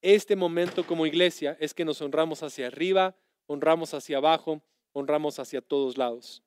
este 0.01 0.37
momento 0.37 0.87
como 0.87 1.05
iglesia 1.05 1.57
es 1.59 1.73
que 1.73 1.83
nos 1.83 2.01
honramos 2.01 2.43
hacia 2.43 2.67
arriba, 2.67 3.13
honramos 3.45 3.93
hacia 3.93 4.19
abajo, 4.19 4.61
honramos 4.93 5.37
hacia 5.37 5.59
todos 5.59 5.97
lados. 5.97 6.43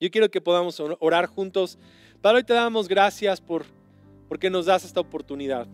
Yo 0.00 0.10
quiero 0.10 0.28
que 0.28 0.40
podamos 0.40 0.80
orar 0.80 1.26
juntos. 1.26 1.78
Padre, 2.20 2.38
hoy 2.38 2.42
te 2.42 2.52
damos 2.52 2.88
gracias 2.88 3.40
por 3.40 3.64
porque 4.28 4.50
nos 4.50 4.66
das 4.66 4.84
esta 4.84 4.98
oportunidad. 4.98 5.68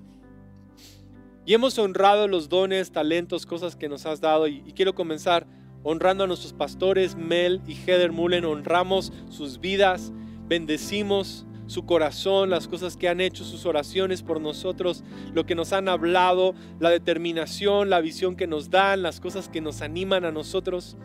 Y 1.47 1.55
hemos 1.55 1.79
honrado 1.79 2.29
los 2.29 2.51
dones, 2.51 2.93
talentos, 2.93 3.47
cosas 3.47 3.77
que 3.77 3.89
nos 3.89 4.05
has 4.05 4.21
dado. 4.21 4.47
Y, 4.47 4.61
quiero 4.75 4.95
comenzar 4.95 5.47
honrando 5.85 6.25
a 6.25 6.27
nuestros 6.27 6.53
pastores, 6.53 7.17
Mel 7.17 7.63
y 7.67 7.73
Heather 7.77 8.13
Mullen. 8.13 8.45
Honramos 8.45 9.11
sus 9.31 9.59
vidas, 9.59 10.13
bendecimos 10.49 11.47
su 11.67 11.85
corazón, 11.85 12.51
las 12.51 12.69
cosas 12.69 12.97
que 12.97 13.09
han 13.09 13.21
hecho, 13.21 13.45
sus 13.45 13.67
oraciones 13.67 14.23
por 14.23 14.41
nosotros, 14.41 15.05
lo 15.33 15.47
que 15.47 15.55
nos 15.55 15.73
han 15.73 15.89
hablado, 15.89 16.55
la 16.81 16.91
determinación, 16.91 17.91
la 17.91 18.01
visión 18.01 18.37
que 18.37 18.47
nos 18.47 18.71
dan, 18.71 19.03
las 19.03 19.21
cosas 19.21 19.49
que 19.49 19.61
nos 19.61 19.83
animan 19.83 20.25
a 20.25 20.33
nosotros. 20.33 20.97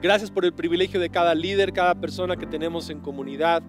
Gracias 0.00 0.30
por 0.30 0.44
el 0.44 0.52
privilegio 0.52 1.00
de 1.00 1.10
cada 1.10 1.34
líder, 1.34 1.72
cada 1.72 1.94
persona 1.94 2.36
que 2.36 2.46
tenemos 2.46 2.88
en 2.90 3.00
comunidad. 3.00 3.62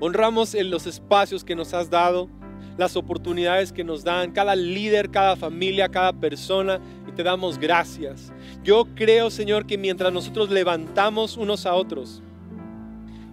Honramos 0.00 0.54
en 0.54 0.70
los 0.70 0.86
espacios 0.86 1.44
que 1.44 1.56
nos 1.56 1.74
has 1.74 1.90
dado, 1.90 2.28
las 2.76 2.96
oportunidades 2.96 3.72
que 3.72 3.84
nos 3.84 4.04
dan, 4.04 4.32
cada 4.32 4.54
líder, 4.56 5.10
cada 5.10 5.36
familia, 5.36 5.88
cada 5.88 6.12
persona, 6.12 6.80
y 7.08 7.12
te 7.12 7.22
damos 7.22 7.58
gracias. 7.58 8.32
Yo 8.62 8.86
creo, 8.94 9.30
Señor, 9.30 9.66
que 9.66 9.78
mientras 9.78 10.12
nosotros 10.12 10.50
levantamos 10.50 11.36
unos 11.36 11.66
a 11.66 11.74
otros 11.74 12.22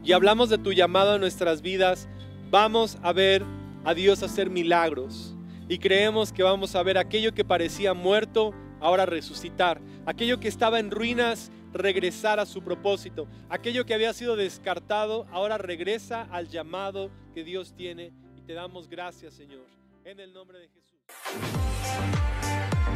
y 0.03 0.13
hablamos 0.13 0.49
de 0.49 0.57
tu 0.57 0.73
llamado 0.73 1.15
en 1.15 1.21
nuestras 1.21 1.61
vidas, 1.61 2.07
vamos 2.49 2.97
a 3.01 3.13
ver 3.13 3.43
a 3.83 3.93
Dios 3.93 4.23
hacer 4.23 4.49
milagros. 4.49 5.35
Y 5.69 5.77
creemos 5.77 6.33
que 6.33 6.43
vamos 6.43 6.75
a 6.75 6.83
ver 6.83 6.97
aquello 6.97 7.33
que 7.33 7.45
parecía 7.45 7.93
muerto, 7.93 8.53
ahora 8.79 9.05
resucitar. 9.05 9.79
Aquello 10.05 10.39
que 10.39 10.47
estaba 10.47 10.79
en 10.79 10.91
ruinas, 10.91 11.51
regresar 11.71 12.39
a 12.39 12.45
su 12.45 12.61
propósito. 12.61 13.27
Aquello 13.49 13.85
que 13.85 13.93
había 13.93 14.13
sido 14.13 14.35
descartado, 14.35 15.27
ahora 15.31 15.57
regresa 15.57 16.23
al 16.31 16.49
llamado 16.49 17.11
que 17.33 17.43
Dios 17.43 17.73
tiene. 17.75 18.11
Y 18.35 18.41
te 18.41 18.53
damos 18.53 18.89
gracias, 18.89 19.35
Señor. 19.35 19.65
En 20.03 20.19
el 20.19 20.33
nombre 20.33 20.59
de 20.59 20.67
Jesús. 20.67 20.99